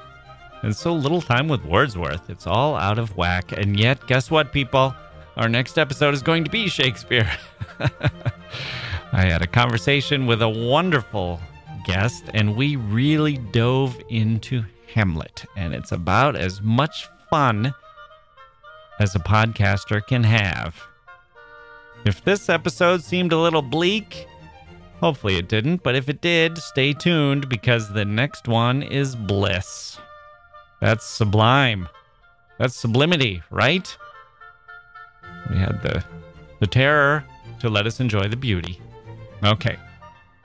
[0.62, 2.30] and so little time with Wordsworth.
[2.30, 3.52] It's all out of whack.
[3.52, 4.96] And yet, guess what, people?
[5.36, 7.30] Our next episode is going to be Shakespeare.
[9.12, 11.40] I had a conversation with a wonderful
[11.86, 14.64] guest, and we really dove into
[14.94, 15.46] Hamlet.
[15.58, 17.74] And it's about as much fun
[19.00, 20.80] as a podcaster can have.
[22.06, 24.28] If this episode seemed a little bleak,
[25.00, 29.98] hopefully it didn't, but if it did, stay tuned because the next one is bliss.
[30.80, 31.90] That's sublime.
[32.60, 33.98] That's sublimity, right?
[35.50, 36.04] We had the
[36.60, 37.26] the terror
[37.60, 38.80] to let us enjoy the beauty.
[39.44, 39.78] Okay.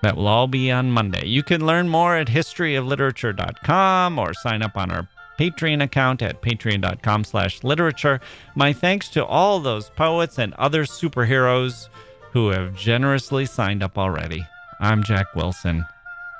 [0.02, 1.26] That will all be on Monday.
[1.26, 7.24] You can learn more at historyofliterature.com or sign up on our Patreon account at patreon.com
[7.24, 8.20] slash literature.
[8.54, 11.88] My thanks to all those poets and other superheroes
[12.32, 14.46] who have generously signed up already.
[14.80, 15.84] I'm Jacke Wilson.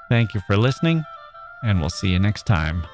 [0.09, 1.05] Thank you for listening,
[1.63, 2.85] and we'll see you next time.